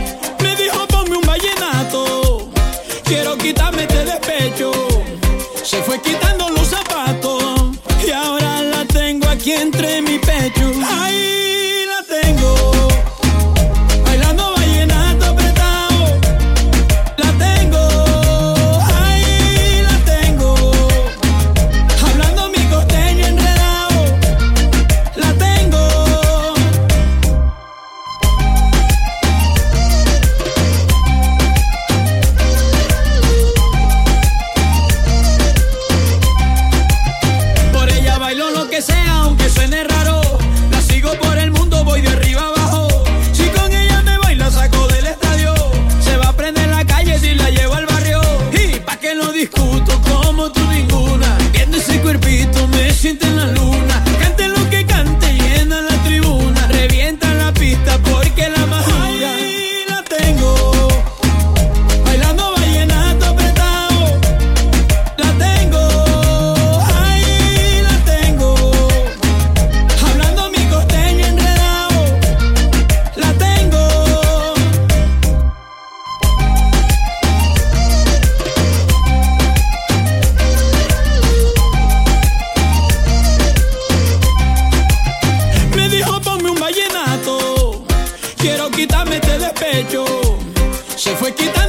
Fue 91.24 91.34
quitando 91.34 91.63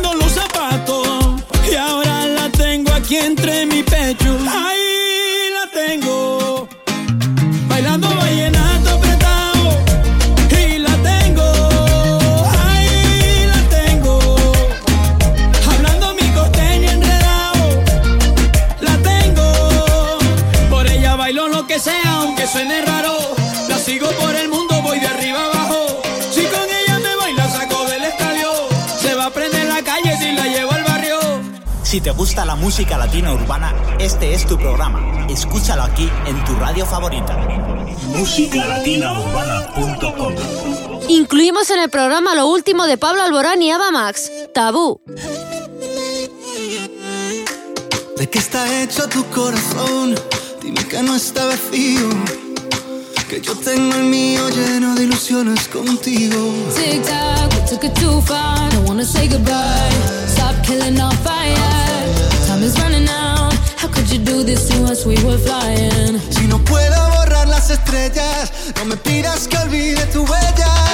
te 32.05 32.11
gusta 32.11 32.45
la 32.45 32.55
música 32.55 32.99
latina 32.99 33.33
urbana, 33.33 33.75
este 33.99 34.35
es 34.35 34.47
tu 34.47 34.59
programa. 34.59 35.27
Escúchalo 35.31 35.85
aquí 35.85 36.07
en 36.27 36.45
tu 36.45 36.55
radio 36.57 36.85
favorita. 36.85 37.35
musicalatinaurbana.com 38.09 40.35
Incluimos 41.09 41.71
en 41.71 41.81
el 41.81 41.89
programa 41.89 42.35
lo 42.35 42.47
último 42.47 42.85
de 42.85 42.99
Pablo 42.99 43.23
Alborán 43.23 43.63
y 43.63 43.71
Ava 43.71 43.91
Max, 43.91 44.31
Tabú. 44.53 45.01
¿De 48.19 48.29
qué 48.29 48.39
está 48.39 48.83
hecho 48.83 49.09
tu 49.09 49.25
corazón? 49.31 50.15
Dime 50.61 50.87
que 50.87 51.03
no 51.03 51.17
está 51.17 51.47
vacío. 51.47 52.11
Que 53.31 53.41
yo 53.41 53.57
tengo 53.57 53.95
el 53.95 54.05
mío 54.05 54.47
lleno 54.51 54.95
de 54.95 55.05
ilusiones 55.05 55.67
contigo. 55.69 56.53
Tic 56.77 57.03
tac, 57.03 57.51
we 57.51 57.61
took 57.67 57.83
it 57.83 57.95
too 57.95 58.21
far. 58.21 58.69
Don't 58.73 58.87
wanna 58.87 59.07
say 59.07 59.27
goodbye. 59.27 59.91
Stop 60.27 60.55
killing 60.67 61.01
our 61.01 61.15
fire. 61.25 61.84
Time 62.55 62.63
is 62.63 62.79
running 62.79 63.09
out. 63.09 63.53
How 63.77 63.89
could 63.89 64.09
you 64.13 64.19
do 64.19 64.45
this 64.45 64.69
to 64.69 64.85
us? 64.85 65.05
We 65.05 65.17
were 65.25 65.39
flying. 65.39 66.21
Si 66.31 66.47
no 66.47 66.61
puedo 66.61 66.95
borrar 67.11 67.49
las 67.49 67.69
estrellas, 67.69 68.53
no 68.77 68.85
me 68.85 68.97
pidas 68.97 69.49
que 69.49 69.57
olvide 69.57 70.07
tu 70.13 70.25
huella. 70.25 70.94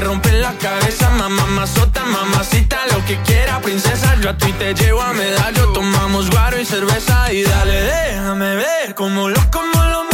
rompe 0.00 0.32
la 0.32 0.52
cabeza, 0.58 1.10
mamá, 1.10 1.46
mazota, 1.46 2.04
mamacita, 2.04 2.78
lo 2.92 3.04
que 3.04 3.16
quiera, 3.22 3.60
princesa. 3.60 4.16
Yo 4.20 4.30
a 4.30 4.36
ti 4.36 4.52
te 4.52 4.74
llevo 4.74 5.00
a 5.00 5.12
medallo, 5.12 5.72
tomamos 5.72 6.30
guaro 6.30 6.60
y 6.60 6.64
cerveza. 6.64 7.32
Y 7.32 7.42
dale, 7.42 7.82
déjame 7.82 8.56
ver 8.56 8.94
cómo 8.94 9.28
lo, 9.28 9.40
cómo 9.50 9.82
lo 9.84 10.07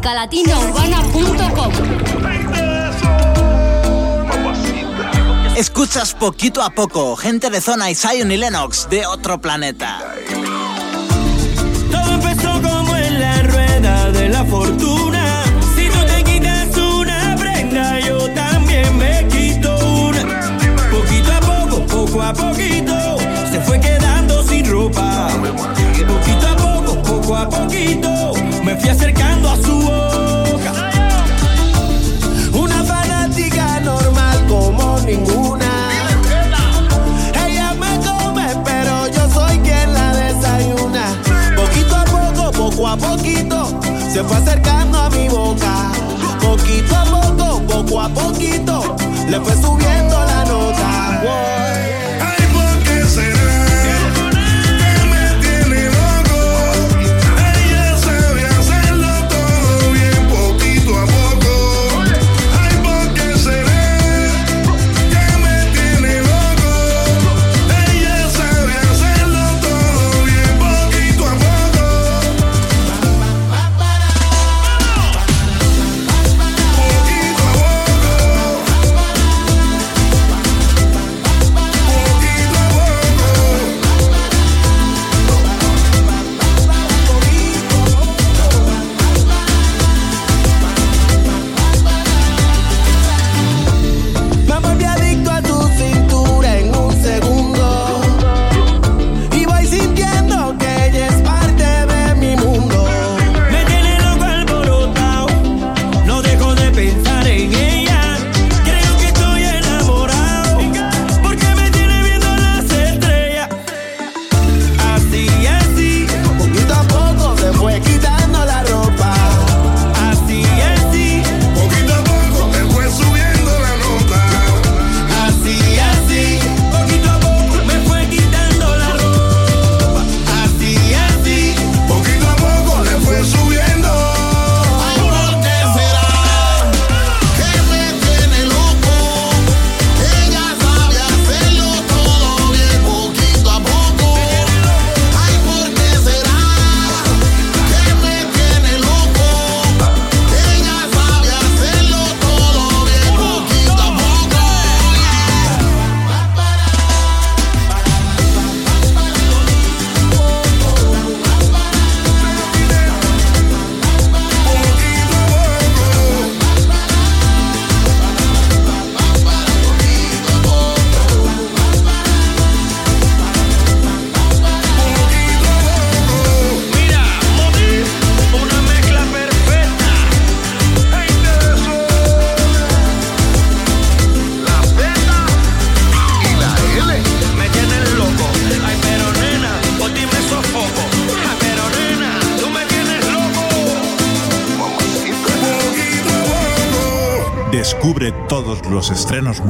musicalatinaurbana.com. 0.00 1.72
Escuchas 5.56 6.14
poquito 6.14 6.62
a 6.62 6.70
poco, 6.70 7.16
gente 7.16 7.50
de 7.50 7.60
zona 7.60 7.94
Zion 7.94 8.32
y 8.32 8.38
Lennox 8.38 8.88
de 8.88 9.04
otro 9.06 9.38
planeta. 9.40 9.98
Todo 11.90 12.14
empezó 12.14 12.62
como 12.62 12.96
en 12.96 13.20
la 13.20 13.42
rueda 13.42 14.10
de 14.10 14.30
la 14.30 14.42
fortuna. 14.46 15.44
Si 15.76 15.88
tú 15.90 15.98
te 16.06 16.24
quitas 16.24 16.74
una 16.78 17.36
prenda, 17.38 18.00
yo 18.00 18.32
también 18.32 18.96
me 18.96 19.28
quito 19.28 19.76
una. 20.06 20.22
Poquito 20.90 21.30
a 21.32 21.40
poco, 21.40 21.86
poco 21.86 22.22
a 22.22 22.32
poquito, 22.32 23.18
se 23.50 23.60
fue 23.60 23.78
quedando 23.80 24.42
sin 24.44 24.66
ropa. 24.66 25.28
Poquito 26.08 26.48
a 26.48 26.56
poco, 26.56 27.02
poco 27.02 27.36
a 27.36 27.48
poquito 27.48 28.49
me 28.70 28.76
fui 28.76 28.88
acercando 28.88 29.50
a 29.50 29.56
su 29.56 29.80
boca. 29.80 30.72
Una 32.52 32.84
fanática 32.84 33.80
normal 33.80 34.46
como 34.46 35.00
ninguna. 35.00 35.66
Ella 37.44 37.74
me 37.74 37.98
come, 37.98 38.46
pero 38.64 39.08
yo 39.08 39.28
soy 39.30 39.58
quien 39.58 39.92
la 39.92 40.14
desayuna. 40.14 41.04
Poquito 41.56 41.96
a 41.96 42.04
poco, 42.04 42.52
poco 42.52 42.88
a 42.88 42.96
poquito, 42.96 43.80
se 44.12 44.22
fue 44.22 44.36
acercando 44.36 44.98
a 44.98 45.10
mi 45.10 45.28
boca. 45.28 45.90
Poquito 46.40 46.96
a 46.96 47.04
poco, 47.04 47.62
poco 47.66 48.00
a 48.00 48.08
poquito, 48.08 48.96
le 49.28 49.40
fue 49.40 49.54
subiendo 49.56 50.14
la 50.14 50.44
nota. 50.44 51.69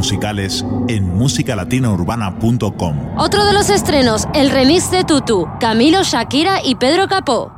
musicales 0.00 0.64
en 0.88 1.14
musicalatinaurbana.com. 1.14 3.18
Otro 3.18 3.44
de 3.44 3.52
los 3.52 3.68
estrenos, 3.68 4.26
el 4.32 4.48
remix 4.48 4.90
de 4.90 5.04
Tutu, 5.04 5.46
Camilo, 5.60 6.02
Shakira 6.02 6.64
y 6.64 6.76
Pedro 6.76 7.06
Capó. 7.06 7.52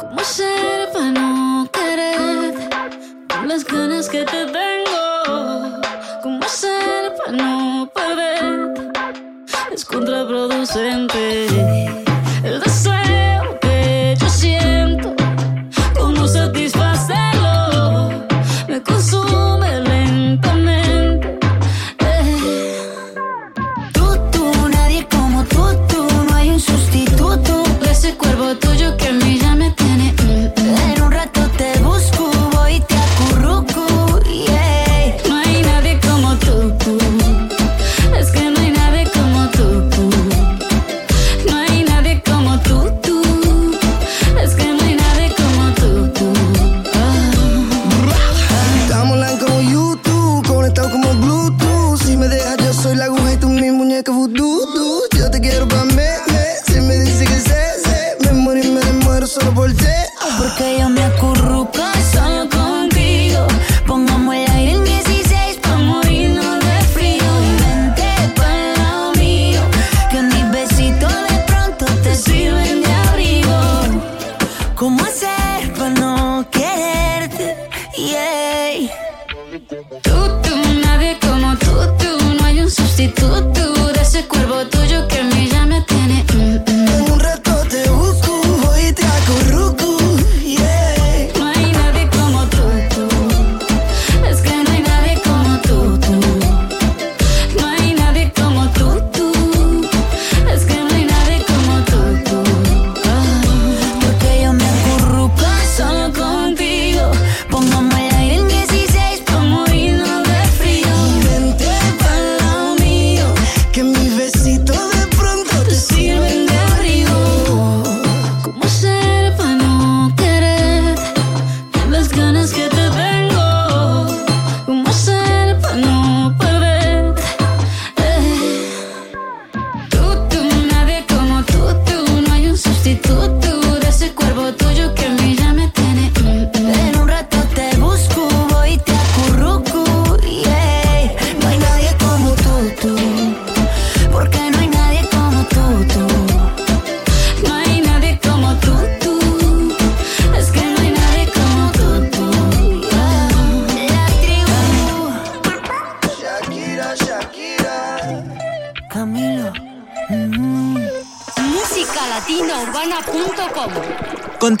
¿Cómo 0.00 0.20
se... 0.22 0.71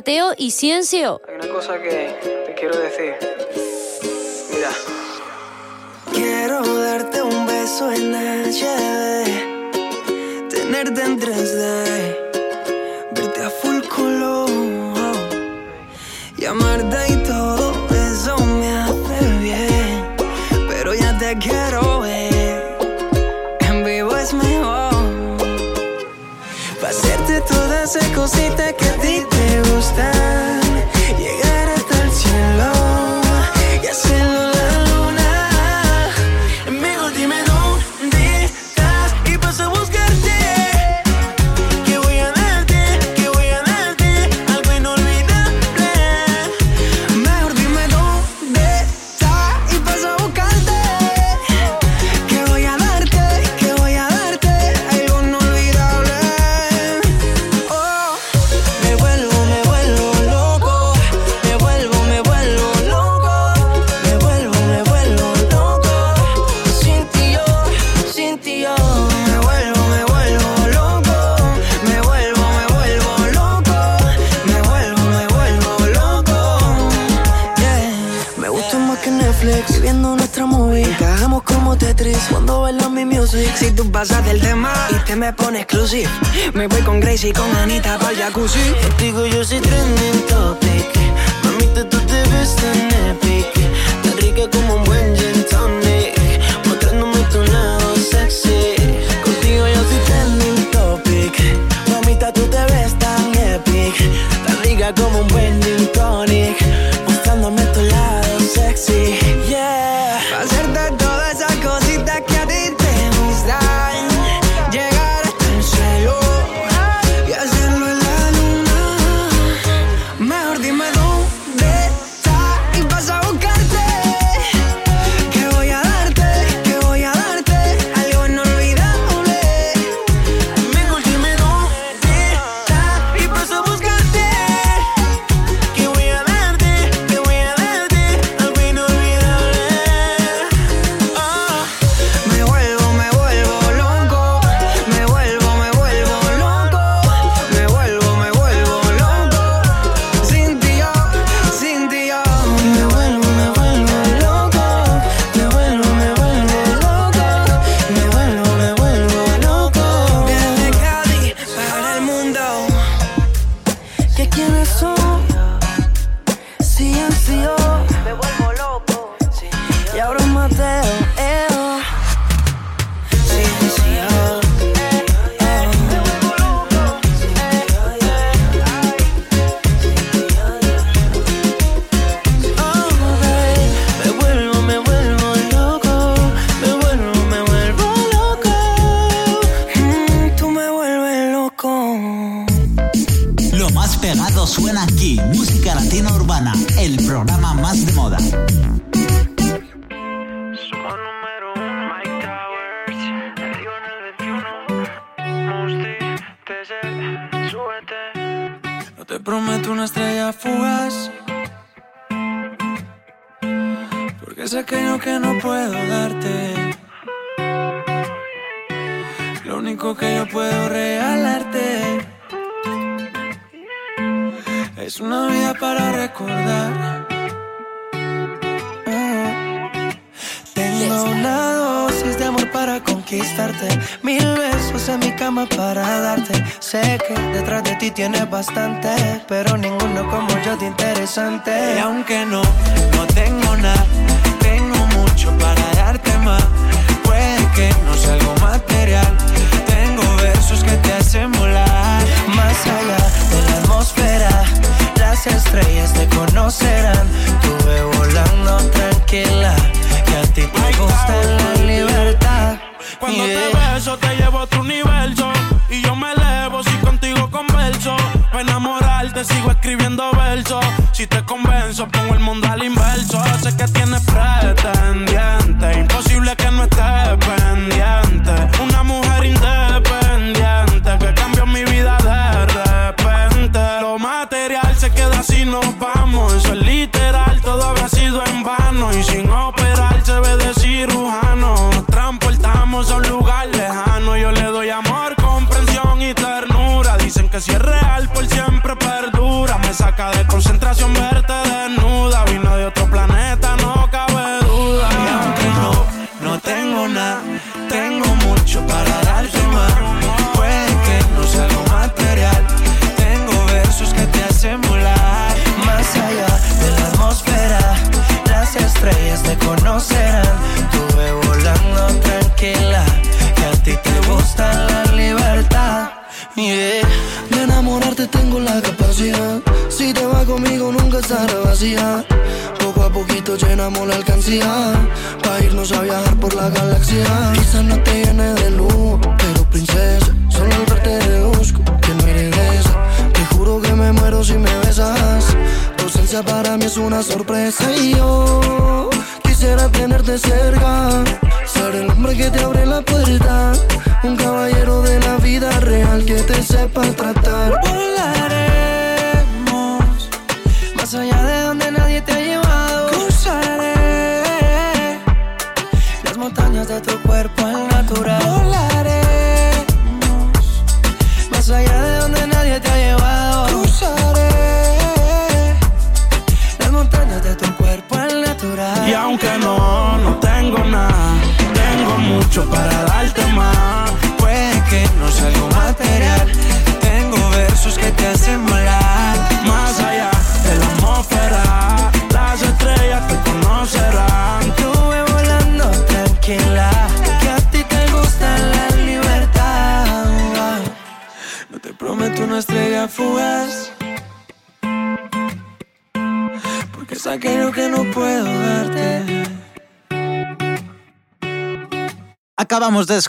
Mateo 0.00 0.32
y 0.34 0.50
Ciencio. 0.52 1.20
Hay 1.28 1.34
una 1.34 1.48
cosa 1.52 1.78
que 1.78 2.09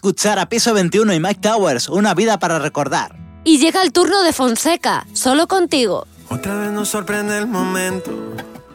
escuchar 0.01 0.39
a 0.39 0.49
Piso 0.49 0.73
21 0.73 1.13
y 1.13 1.19
Mike 1.19 1.41
Towers, 1.41 1.87
Una 1.87 2.15
vida 2.15 2.39
para 2.39 2.57
recordar. 2.57 3.15
Y 3.43 3.59
llega 3.59 3.83
el 3.83 3.91
turno 3.91 4.23
de 4.23 4.33
Fonseca, 4.33 5.05
solo 5.13 5.47
contigo. 5.47 6.07
Otra 6.27 6.55
vez 6.55 6.71
nos 6.71 6.89
sorprende 6.89 7.37
el 7.37 7.45
momento 7.45 8.09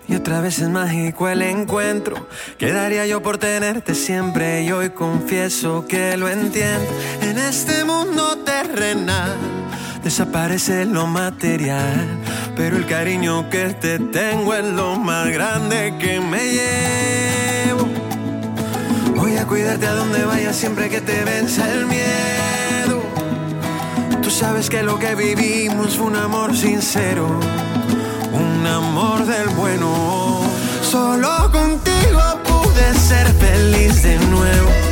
y 0.06 0.14
otra 0.14 0.40
vez 0.40 0.60
es 0.60 0.68
mágico 0.68 1.28
el 1.28 1.42
encuentro. 1.42 2.28
Quedaría 2.58 3.08
yo 3.08 3.24
por 3.24 3.38
tenerte 3.38 3.96
siempre 3.96 4.62
y 4.62 4.70
hoy 4.70 4.90
confieso 4.90 5.84
que 5.88 6.16
lo 6.16 6.28
entiendo. 6.28 6.86
En 7.22 7.38
este 7.38 7.82
mundo 7.82 8.38
terrenal 8.44 9.34
desaparece 10.04 10.84
lo 10.84 11.08
material, 11.08 12.06
pero 12.54 12.76
el 12.76 12.86
cariño 12.86 13.50
que 13.50 13.70
te 13.70 13.98
tengo 13.98 14.54
es 14.54 14.64
lo 14.64 14.94
más 14.94 15.28
grande 15.30 15.92
que 15.98 16.20
me 16.20 16.52
llevo. 16.52 17.05
Cuidarte 19.48 19.86
a 19.86 19.94
donde 19.94 20.24
vayas 20.24 20.56
siempre 20.56 20.88
que 20.88 21.00
te 21.00 21.24
venza 21.24 21.72
el 21.72 21.86
miedo. 21.86 23.00
Tú 24.22 24.30
sabes 24.30 24.68
que 24.68 24.82
lo 24.82 24.98
que 24.98 25.14
vivimos 25.14 25.96
fue 25.96 26.06
un 26.06 26.16
amor 26.16 26.56
sincero, 26.56 27.28
un 28.32 28.66
amor 28.66 29.24
del 29.24 29.48
bueno. 29.50 30.40
Solo 30.82 31.50
contigo 31.52 32.22
pude 32.44 32.94
ser 32.94 33.28
feliz 33.34 34.02
de 34.02 34.18
nuevo. 34.18 34.85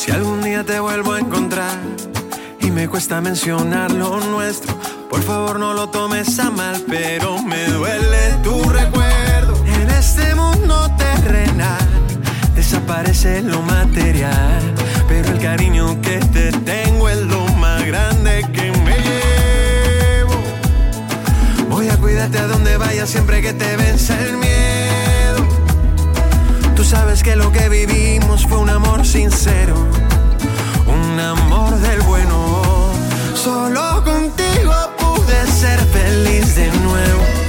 Si 0.00 0.10
algún 0.10 0.40
día 0.40 0.64
te 0.64 0.80
vuelvo 0.80 1.12
a 1.12 1.20
encontrar 1.20 1.78
y 2.58 2.70
me 2.70 2.88
cuesta 2.88 3.20
mencionar 3.20 3.90
lo 3.90 4.18
nuestro, 4.18 4.74
por 5.10 5.22
favor 5.22 5.58
no 5.58 5.74
lo 5.74 5.90
tomes 5.90 6.38
a 6.38 6.50
mal, 6.50 6.82
pero 6.88 7.42
me 7.42 7.66
duele 7.66 8.32
tu 8.42 8.62
recuerdo. 8.70 9.62
En 9.66 9.90
este 9.90 10.34
mundo 10.34 10.90
terrenal 10.96 11.86
desaparece 12.54 13.42
lo 13.42 13.60
material, 13.60 14.74
pero 15.06 15.32
el 15.32 15.38
cariño 15.38 16.00
que 16.00 16.16
te 16.32 16.50
tengo 16.50 17.10
es 17.10 17.18
lo 17.18 17.44
más 17.58 17.84
grande 17.84 18.46
que 18.54 18.72
me 18.72 18.96
llevo. 18.96 20.42
Voy 21.68 21.90
a 21.90 21.98
cuidarte 21.98 22.38
a 22.38 22.46
donde 22.46 22.78
vayas 22.78 23.10
siempre 23.10 23.42
que 23.42 23.52
te 23.52 23.76
venza 23.76 24.18
el 24.18 24.38
miedo. 24.38 24.59
Sabes 26.90 27.22
que 27.22 27.36
lo 27.36 27.52
que 27.52 27.68
vivimos 27.68 28.44
fue 28.48 28.58
un 28.58 28.68
amor 28.68 29.06
sincero, 29.06 29.76
un 30.88 31.20
amor 31.20 31.78
del 31.78 32.00
bueno. 32.00 32.90
Solo 33.32 34.02
contigo 34.02 34.74
pude 34.98 35.46
ser 35.46 35.78
feliz 35.92 36.56
de 36.56 36.66
nuevo. 36.78 37.39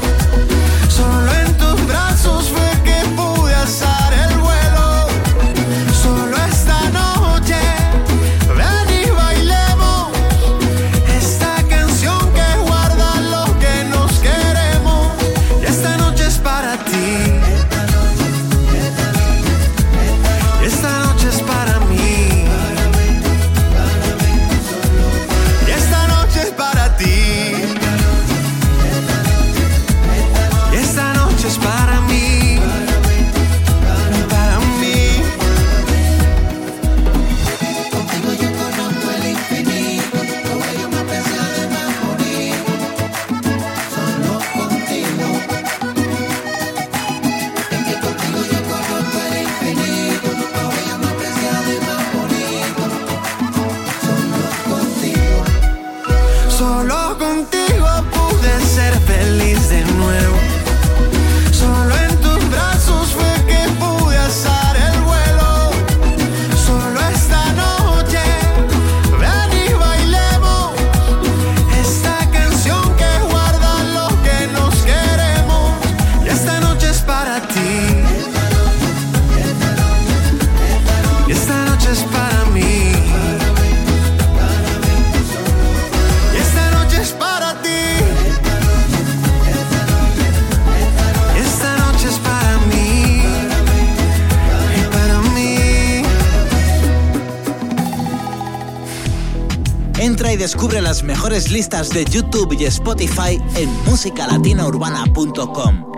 Descubre 100.41 100.81
las 100.81 101.03
mejores 101.03 101.51
listas 101.51 101.91
de 101.91 102.03
YouTube 102.03 102.57
y 102.59 102.65
Spotify 102.65 103.39
en 103.55 103.69
musicalatinaurbana.com. 103.85 105.91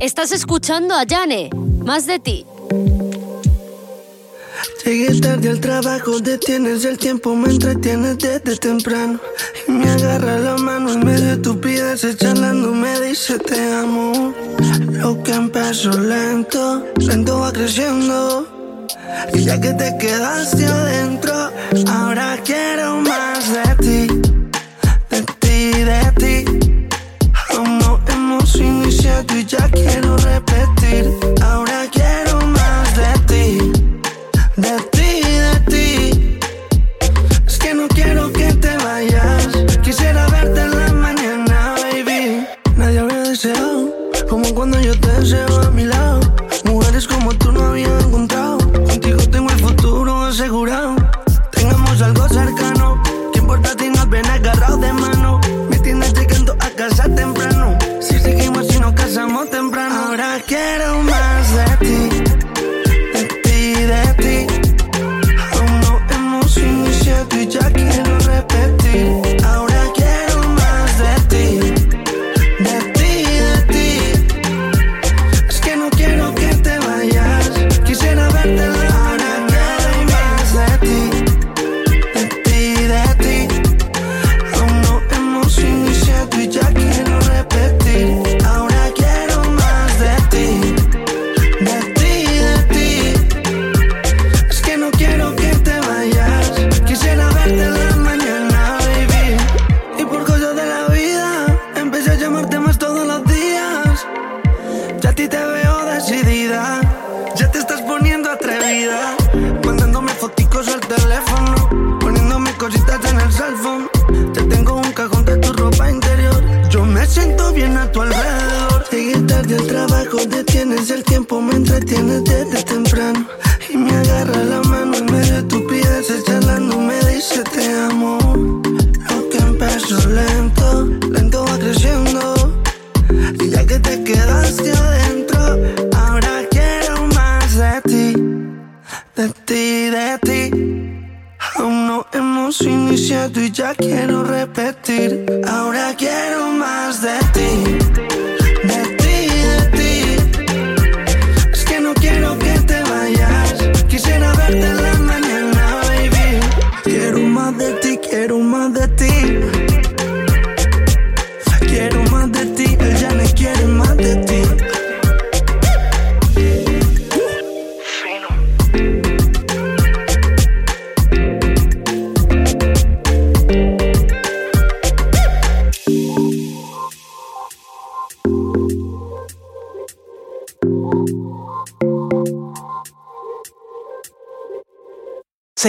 Estás 0.00 0.32
escuchando 0.32 0.94
a 0.94 1.04
Yane. 1.04 1.50
Más 1.84 2.06
de 2.06 2.20
ti. 2.20 2.46
Llegué 4.82 5.20
tarde 5.20 5.50
al 5.50 5.60
trabajo, 5.60 6.18
detienes 6.20 6.86
el 6.86 6.96
tiempo, 6.96 7.36
me 7.36 7.50
entretienes 7.50 8.16
desde 8.16 8.56
temprano. 8.56 9.20
Y 9.66 9.72
me 9.72 9.90
agarra 9.90 10.38
la 10.38 10.56
mano 10.56 10.94
en 10.94 11.04
medio 11.04 11.26
de 11.26 11.32
estupideces, 11.32 12.16
charlando, 12.16 12.72
me 12.72 12.98
dice 13.02 13.38
te 13.38 13.74
amo. 13.74 14.32
Lo 14.90 15.22
que 15.22 15.32
empezó 15.32 15.90
lento, 15.90 16.82
lento 16.96 17.40
va 17.40 17.52
creciendo. 17.52 18.48
Y 19.34 19.44
ya 19.44 19.60
que 19.60 19.74
te 19.74 19.98
quedaste 19.98 20.66
adentro, 20.66 21.37
ahora 21.86 22.36
quiero 22.44 23.00
más 23.00 23.52
de 23.52 23.67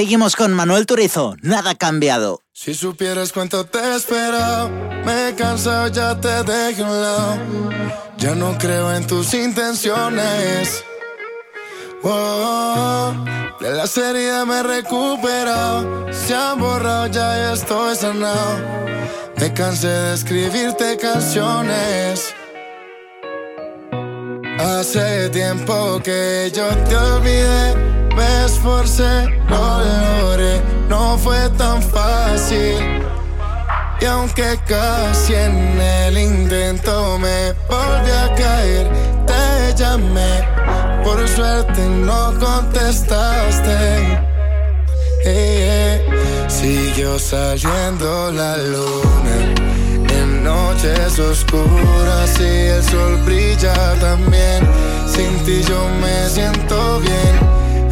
Seguimos 0.10 0.36
con 0.36 0.56
Manuel 0.56 0.88
Turizo, 0.88 1.36
nada 1.44 1.76
cambiado. 1.76 2.42
Si 2.52 2.74
supieras 2.74 3.32
cuánto 3.32 3.66
te 3.66 3.78
he 3.78 3.96
esperado, 3.96 4.68
me 5.06 5.30
he 5.30 5.36
cansado, 5.36 5.88
ya 5.90 6.20
te 6.20 6.42
dejé 6.46 6.82
un 6.82 7.00
lado. 7.00 7.38
Ya 8.18 8.34
no 8.34 8.58
creo 8.58 8.92
en 8.92 9.06
tus 9.06 9.36
intenciones. 9.36 10.84
Oh, 12.02 13.14
de 13.60 13.70
la 13.70 13.84
heridas 13.84 14.48
me 14.48 14.58
he 14.58 14.64
recuperado. 14.64 16.12
Se 16.12 16.34
han 16.34 16.60
borrado, 16.60 17.06
ya 17.06 17.54
estoy 17.54 17.96
sanado. 17.96 18.58
Me 19.38 19.54
cansé 19.54 19.90
de 19.90 20.16
escribirte 20.16 20.98
canciones. 20.98 22.34
Hace 24.90 25.30
tiempo 25.30 26.02
que 26.04 26.52
yo 26.52 26.68
te 26.90 26.96
olvidé, 26.96 27.76
me 28.16 28.46
esforcé, 28.46 29.28
lo 29.48 29.84
logré, 29.84 30.60
no 30.90 31.16
fue 31.16 31.48
tan 31.60 31.80
fácil. 31.80 33.04
Y 34.02 34.06
aunque 34.06 34.58
casi 34.66 35.36
en 35.36 35.80
el 35.80 36.18
intento 36.18 37.20
me 37.20 37.54
volví 37.70 38.10
a 38.10 38.34
caer, 38.34 38.90
te 39.28 39.76
llamé, 39.78 40.44
por 41.04 41.28
suerte 41.28 41.86
no 41.88 42.34
contestaste. 42.40 44.18
Eh, 45.24 46.02
eh. 46.04 46.46
Siguió 46.48 47.20
saliendo 47.20 48.32
la 48.32 48.58
luna 48.58 49.10
noches 50.50 51.20
oscuras 51.20 52.40
y 52.40 52.68
el 52.76 52.84
sol 52.84 53.18
brilla 53.26 53.76
también. 54.00 54.60
Sin 55.06 55.32
ti 55.46 55.62
yo 55.70 55.80
me 56.02 56.30
siento 56.30 57.00
bien, 57.00 57.34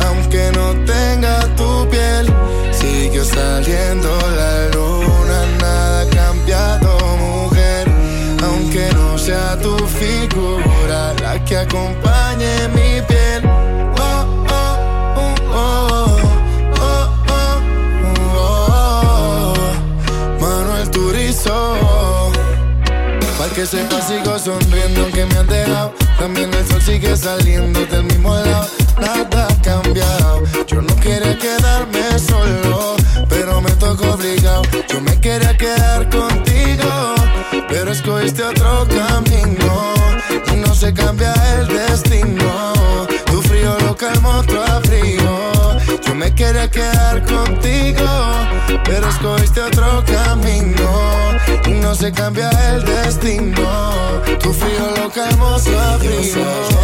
aunque 0.07 0.51
no 0.57 0.65
tenga 0.85 1.35
tu 1.55 1.87
piel. 1.89 2.25
Siguió 2.71 3.23
saliendo 3.23 4.09
la 4.39 4.53
luna, 4.75 5.39
nada 5.61 6.01
ha 6.01 6.09
cambiado, 6.09 6.89
mujer. 7.17 7.85
Aunque 8.47 8.89
no 8.93 9.17
sea 9.17 9.57
tu 9.61 9.75
figura 10.01 11.13
la 11.21 11.33
que 11.45 11.57
acompañe 11.57 12.53
mi 12.75 13.01
piel. 13.07 13.16
Que 23.57 23.65
sepa 23.65 23.99
sigo 24.01 24.37
sonriendo 24.37 25.01
aunque 25.01 25.25
me 25.25 25.35
han 25.39 25.47
dejado. 25.47 25.91
También 26.19 26.53
el 26.53 26.63
sol 26.67 26.79
sigue 26.79 27.17
saliendo 27.17 27.83
del 27.87 28.03
mismo 28.03 28.35
lado. 28.35 28.67
Nada 29.01 29.47
ha 29.49 29.61
cambiado. 29.63 30.43
Yo 30.67 30.79
no 30.79 30.95
quería 30.97 31.35
quedarme 31.39 32.19
solo 32.19 32.95
Pero 33.29 33.61
me 33.61 33.71
tocó 33.71 34.11
obligado 34.11 34.63
Yo 34.89 35.01
me 35.01 35.19
quería 35.19 35.55
quedar 35.55 36.09
contigo 36.09 37.15
Pero 37.67 37.91
escogiste 37.91 38.43
otro 38.43 38.87
camino. 38.87 39.93
Y 40.53 40.55
no 40.57 40.75
se 40.75 40.93
cambia 40.93 41.33
el 41.57 41.67
destino. 41.67 43.07
Tu 43.25 43.41
frío 43.41 43.75
lo 43.79 43.97
calmó 43.97 44.37
otro 44.39 44.63
frío 44.83 45.26
me 46.17 46.33
quería 46.33 46.69
quedar 46.69 47.23
contigo, 47.25 48.07
pero 48.83 49.07
escogiste 49.07 49.61
otro 49.61 50.03
camino 50.05 50.91
y 51.67 51.71
no 51.71 51.93
se 51.93 52.11
cambia 52.11 52.49
el 52.73 52.83
destino. 52.83 54.21
Tu 54.39 54.51
frío 54.51 54.93
lo 54.97 55.09
calmó 55.11 55.59
su 55.59 55.77
abrigo. 55.77 56.77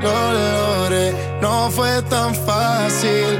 lo 0.00 0.32
logré, 0.32 1.12
no 1.40 1.70
fue 1.70 2.02
tan 2.02 2.34
fácil. 2.34 3.38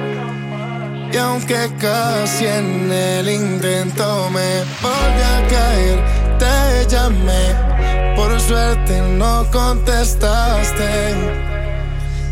Y 1.12 1.16
aunque 1.16 1.70
casi 1.78 2.46
en 2.46 2.90
el 2.90 3.28
intento 3.28 4.30
me 4.30 4.64
volví 4.80 5.22
a 5.36 5.46
caer, 5.48 5.98
te 6.38 6.86
llamé. 6.88 8.14
Por 8.16 8.40
suerte 8.40 9.00
no 9.00 9.46
contestaste. 9.50 11.14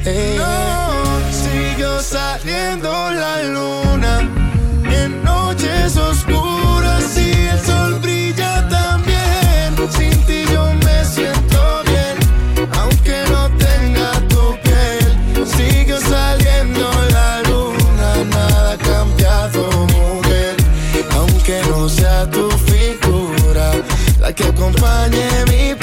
Hey. 0.05 0.37
No 0.39 1.31
siguió 1.31 2.01
saliendo 2.01 2.91
la 3.11 3.43
luna. 3.43 4.50
que 24.35 24.45
acompañe 24.45 25.29
mi 25.49 25.80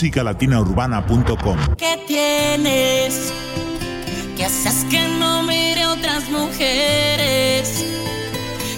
musicalatinaurbana.com. 0.00 1.58
¿Qué 1.76 1.98
tienes? 2.06 3.32
¿Qué 4.34 4.46
haces 4.46 4.86
que 4.90 5.06
no 5.18 5.42
mire 5.42 5.84
otras 5.84 6.30
mujeres? 6.30 7.84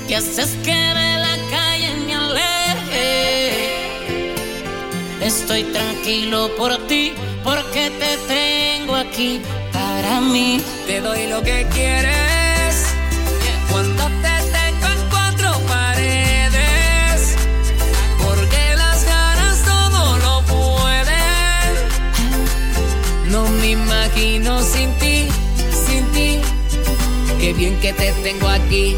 ¿Qué 0.08 0.16
haces 0.16 0.56
que 0.64 0.72
de 0.72 1.18
la 1.24 1.36
calle 1.48 1.94
me 2.06 2.14
aleje? 2.16 3.70
Estoy 5.20 5.62
tranquilo 5.64 6.50
por 6.58 6.76
ti, 6.88 7.12
porque 7.44 7.92
te 8.00 8.16
tengo 8.26 8.96
aquí 8.96 9.40
para 9.72 10.20
mí. 10.20 10.60
Te 10.88 11.00
doy 11.00 11.28
lo 11.28 11.40
que 11.42 11.68
quieres 11.72 12.41
imagino 24.12 24.60
sin 24.62 24.90
ti, 24.98 25.26
sin 25.86 26.04
ti. 26.12 26.40
Qué 27.40 27.52
bien 27.54 27.78
que 27.80 27.92
te 27.92 28.12
tengo 28.22 28.46
aquí. 28.48 28.96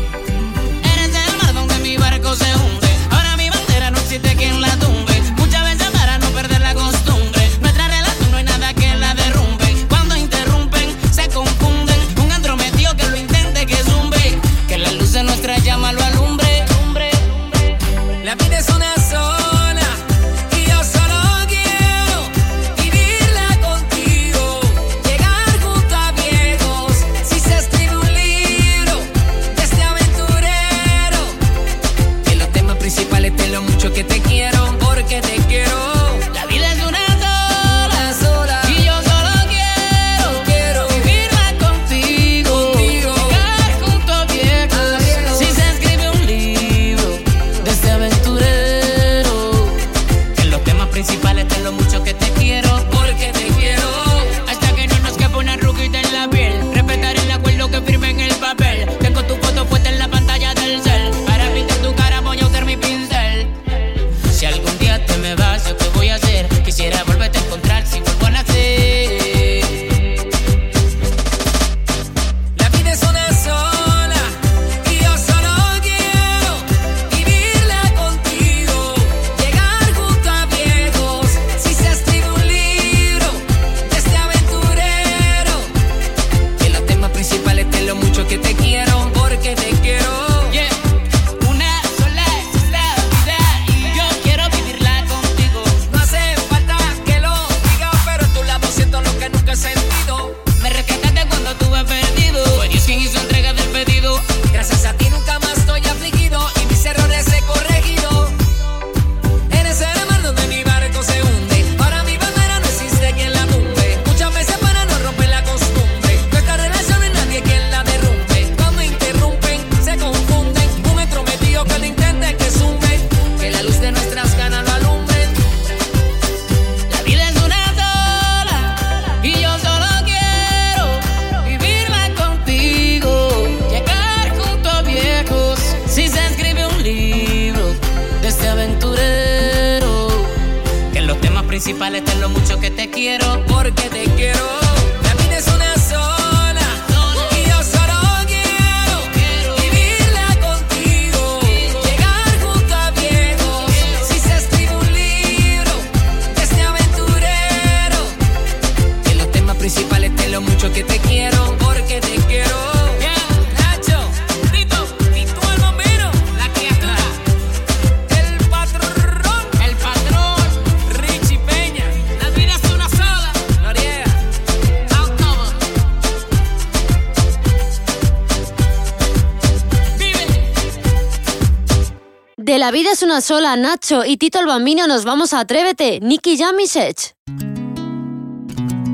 Sola, 183.20 183.56
Nacho 183.56 184.04
y 184.04 184.16
Tito 184.16 184.40
el 184.40 184.46
Bambino 184.46 184.86
nos 184.86 185.04
vamos 185.04 185.32
a 185.32 185.40
Atrévete, 185.40 186.00
Nicky 186.00 186.36
Jam. 186.38 186.56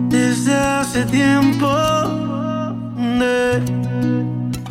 Desde 0.09 0.55
hace 0.55 1.05
tiempo 1.07 1.69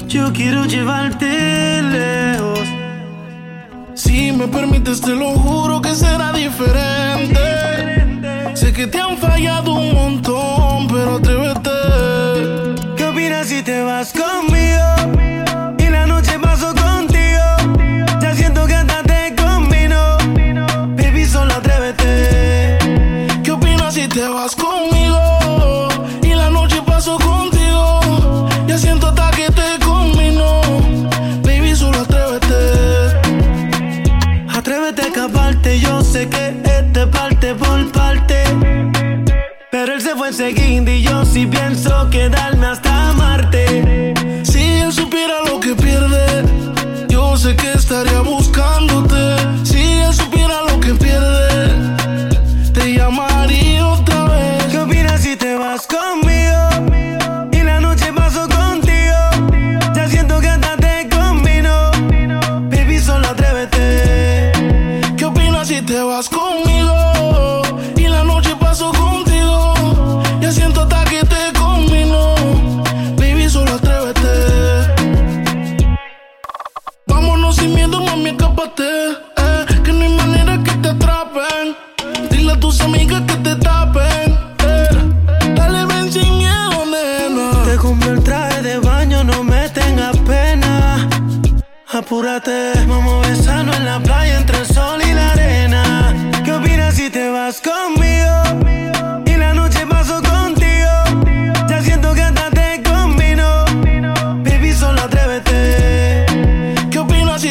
yo 0.08 0.34
quiero 0.34 0.66
llevarte 0.66 1.82
lejos. 1.82 2.68
Si 3.94 4.32
me 4.32 4.48
permites, 4.48 5.02
te 5.02 5.12
lo 5.12 5.32
juro 5.32 5.82
que 5.82 5.94
será 5.94 6.34
diferente 6.34 6.89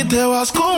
te 0.08 0.24
vas 0.24 0.50
con 0.52 0.77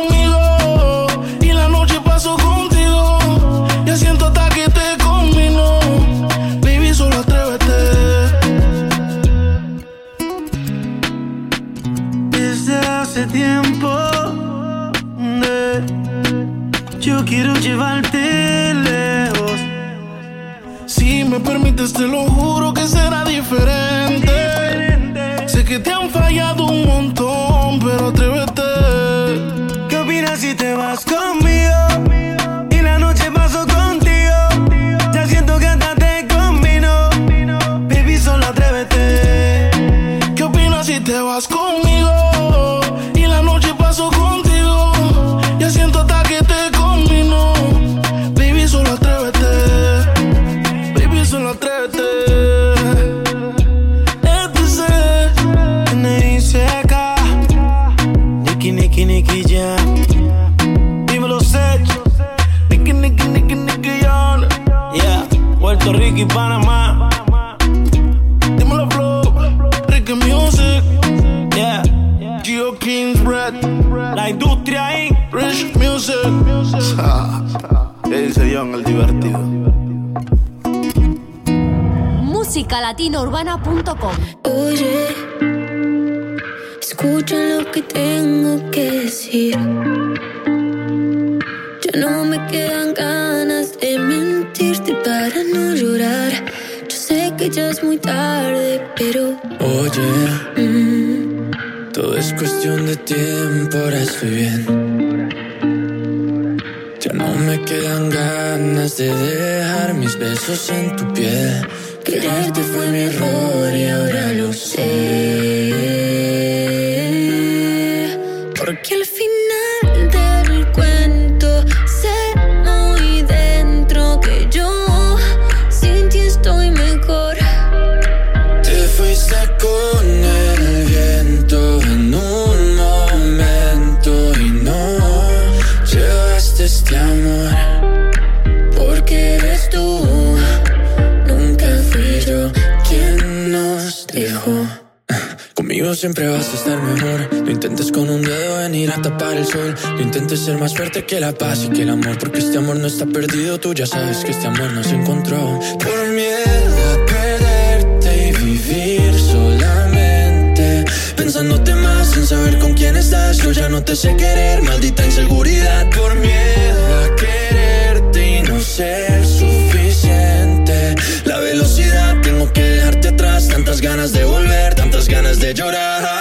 que 151.11 151.19
la 151.19 151.33
paz 151.33 151.65
y 151.65 151.71
que 151.71 151.83
el 151.83 151.91
amor, 151.91 152.17
porque 152.21 152.39
este 152.39 152.57
amor 152.59 152.77
no 152.77 152.87
está 152.87 153.05
perdido. 153.05 153.59
Tú 153.59 153.75
ya 153.75 153.85
sabes 153.85 154.19
que 154.25 154.31
este 154.31 154.47
amor 154.47 154.73
no 154.73 154.85
se 154.85 154.95
encontró. 154.95 155.59
Por 155.81 156.09
miedo 156.11 156.77
a 156.93 157.05
perderte 157.05 158.29
y 158.29 158.33
vivir 158.45 159.19
solamente. 159.19 160.85
Pensándote 161.17 161.75
más 161.75 162.13
sin 162.13 162.25
saber 162.25 162.61
con 162.61 162.75
quién 162.75 162.95
estás. 162.95 163.39
Yo 163.39 163.51
ya 163.51 163.69
no 163.69 163.83
te 163.83 163.97
sé 163.97 164.15
querer, 164.15 164.63
maldita 164.63 165.05
inseguridad. 165.05 165.91
Por 165.91 166.15
miedo 166.15 167.03
a 167.03 167.17
quererte 167.17 168.39
y 168.39 168.43
no 168.43 168.61
ser 168.61 169.27
suficiente. 169.27 170.95
La 171.25 171.41
velocidad, 171.41 172.21
tengo 172.23 172.53
que 172.53 172.63
dejarte 172.63 173.09
atrás. 173.09 173.49
Tantas 173.49 173.81
ganas 173.81 174.13
de 174.13 174.23
volver, 174.23 174.77
tantas 174.77 175.09
ganas 175.09 175.41
de 175.41 175.55
llorar. 175.55 176.20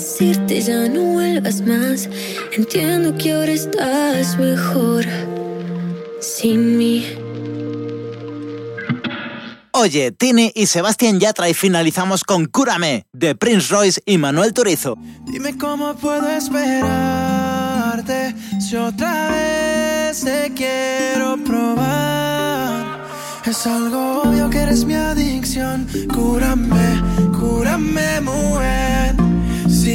Decirte, 0.00 0.60
ya 0.62 0.88
no 0.88 1.02
vuelvas 1.12 1.60
más. 1.60 2.08
Entiendo 2.56 3.16
que 3.18 3.32
ahora 3.32 3.52
estás 3.52 4.38
mejor 4.38 5.04
sin 6.20 6.78
mí. 6.78 7.04
Oye, 9.72 10.10
Tini 10.10 10.50
y 10.54 10.66
Sebastián 10.66 11.20
Yatra 11.20 11.48
y 11.48 11.54
finalizamos 11.54 12.24
con 12.24 12.46
Cúrame, 12.46 13.04
de 13.12 13.34
Prince 13.34 13.68
Royce 13.72 14.02
y 14.04 14.18
Manuel 14.18 14.52
Turizo. 14.52 14.96
Dime 15.26 15.56
cómo 15.56 15.94
puedo 15.94 16.28
esperarte 16.28 16.64
si 18.58 18.76
otra 18.76 19.30
vez 19.30 20.22
te 20.22 20.52
quiero 20.54 21.36
probar. 21.44 23.04
Es 23.44 23.66
algo 23.66 24.22
obvio 24.22 24.50
que 24.50 24.58
eres 24.58 24.84
mi 24.84 24.94
adicción. 24.94 25.86
Cúrame, 26.12 27.02
cúrame, 27.38 28.20
mujer. 28.20 29.29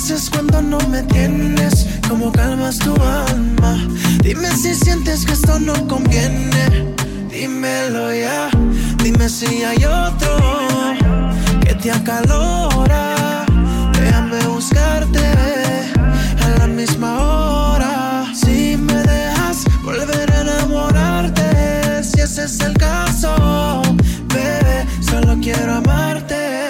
¿Cómo 0.00 0.08
le 0.08 0.14
haces 0.14 0.30
cuando 0.30 0.62
no 0.62 0.78
me 0.88 1.02
tienes? 1.02 1.86
¿Cómo 2.08 2.32
calmas 2.32 2.78
tu 2.78 2.94
alma? 2.94 3.76
Dime 4.22 4.50
si 4.56 4.74
sientes 4.74 5.26
que 5.26 5.32
esto 5.34 5.60
no 5.60 5.74
conviene. 5.88 6.94
Dímelo 7.30 8.14
ya. 8.14 8.48
Dime 9.02 9.28
si 9.28 9.62
hay 9.62 9.84
otro 9.84 10.38
que 11.60 11.74
te 11.74 11.90
acalora. 11.90 13.44
Déjame 13.92 14.42
buscarte 14.46 15.20
a 16.44 16.58
la 16.58 16.66
misma 16.66 17.18
hora. 17.18 18.24
Si 18.34 18.78
me 18.78 19.02
dejas 19.02 19.66
volver 19.84 20.32
a 20.32 20.40
enamorarte, 20.40 22.04
si 22.04 22.22
ese 22.22 22.44
es 22.44 22.58
el 22.60 22.72
caso, 22.78 23.82
bebé, 24.28 24.86
solo 25.02 25.36
quiero 25.42 25.74
amarte. 25.74 26.69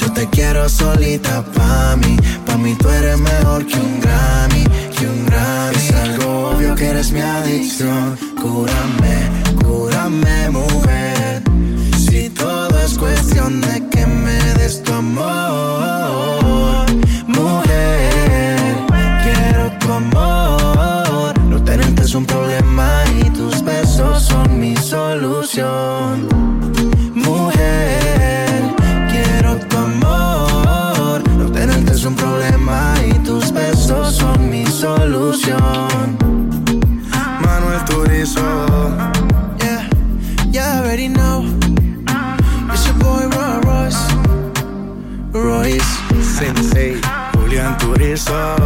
Te 0.13 0.27
quiero 0.29 0.67
solita 0.69 1.43
pa' 1.55 1.95
mí. 1.95 2.17
Pa' 2.45 2.57
mí 2.57 2.75
tú 2.75 2.89
eres 2.89 3.17
mejor 3.19 3.65
que 3.65 3.79
un 3.79 3.99
Grammy, 3.99 4.63
que 4.97 5.07
un 5.07 5.25
Grammy. 5.25 5.77
Es 5.77 5.93
algo 5.93 6.49
obvio 6.49 6.75
que 6.75 6.87
eres 6.89 7.11
mi 7.11 7.21
adicción. 7.21 8.17
Cúrame, 8.41 9.29
cúrame, 9.63 10.49
mujer. 10.49 11.43
Si 11.97 12.29
todo 12.29 12.77
es 12.85 12.97
cuestión 12.97 13.61
de 13.61 13.87
que 13.89 14.05
me 14.05 14.39
des 14.55 14.83
tu 14.83 14.93
amor, 14.93 16.85
mujer. 17.27 18.75
Quiero 19.23 19.71
tu 19.79 19.91
amor. 19.91 21.39
No 21.45 21.63
tenerte 21.63 22.03
es 22.03 22.13
un 22.13 22.25
problema 22.25 23.03
y 23.23 23.29
tus 23.29 23.63
besos 23.63 24.23
son 24.23 24.59
mi 24.59 24.75
solución. 24.75 26.50
Besos 33.91 34.15
son 34.15 34.49
mi 34.49 34.65
solución. 34.65 36.17
Manuel 37.41 37.83
Turizo. 37.85 38.41
Yeah, 39.59 39.89
yeah, 40.51 40.75
I 40.75 40.79
already 40.79 41.07
know. 41.09 41.45
It's 42.71 42.85
your 42.87 42.95
boy 42.99 43.27
Roy 43.35 43.59
Royce. 43.65 44.03
Royce. 45.33 45.91
Sensei. 46.21 47.01
Julián 47.33 47.77
Turizo. 47.77 48.57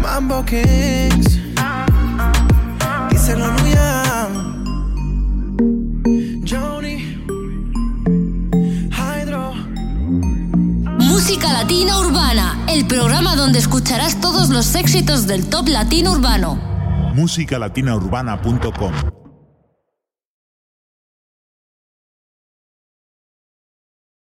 Mambo 0.00 0.44
Kings. 0.44 1.38
Díselo. 3.10 3.46
Joni. 3.46 3.99
Música 11.40 11.58
Latina 11.58 11.98
Urbana, 11.98 12.66
el 12.68 12.86
programa 12.86 13.34
donde 13.34 13.60
escucharás 13.60 14.20
todos 14.20 14.50
los 14.50 14.74
éxitos 14.74 15.26
del 15.26 15.48
top 15.48 15.68
latino 15.68 16.12
urbano. 16.12 16.56
musicalatinaurbana.com 17.14 19.19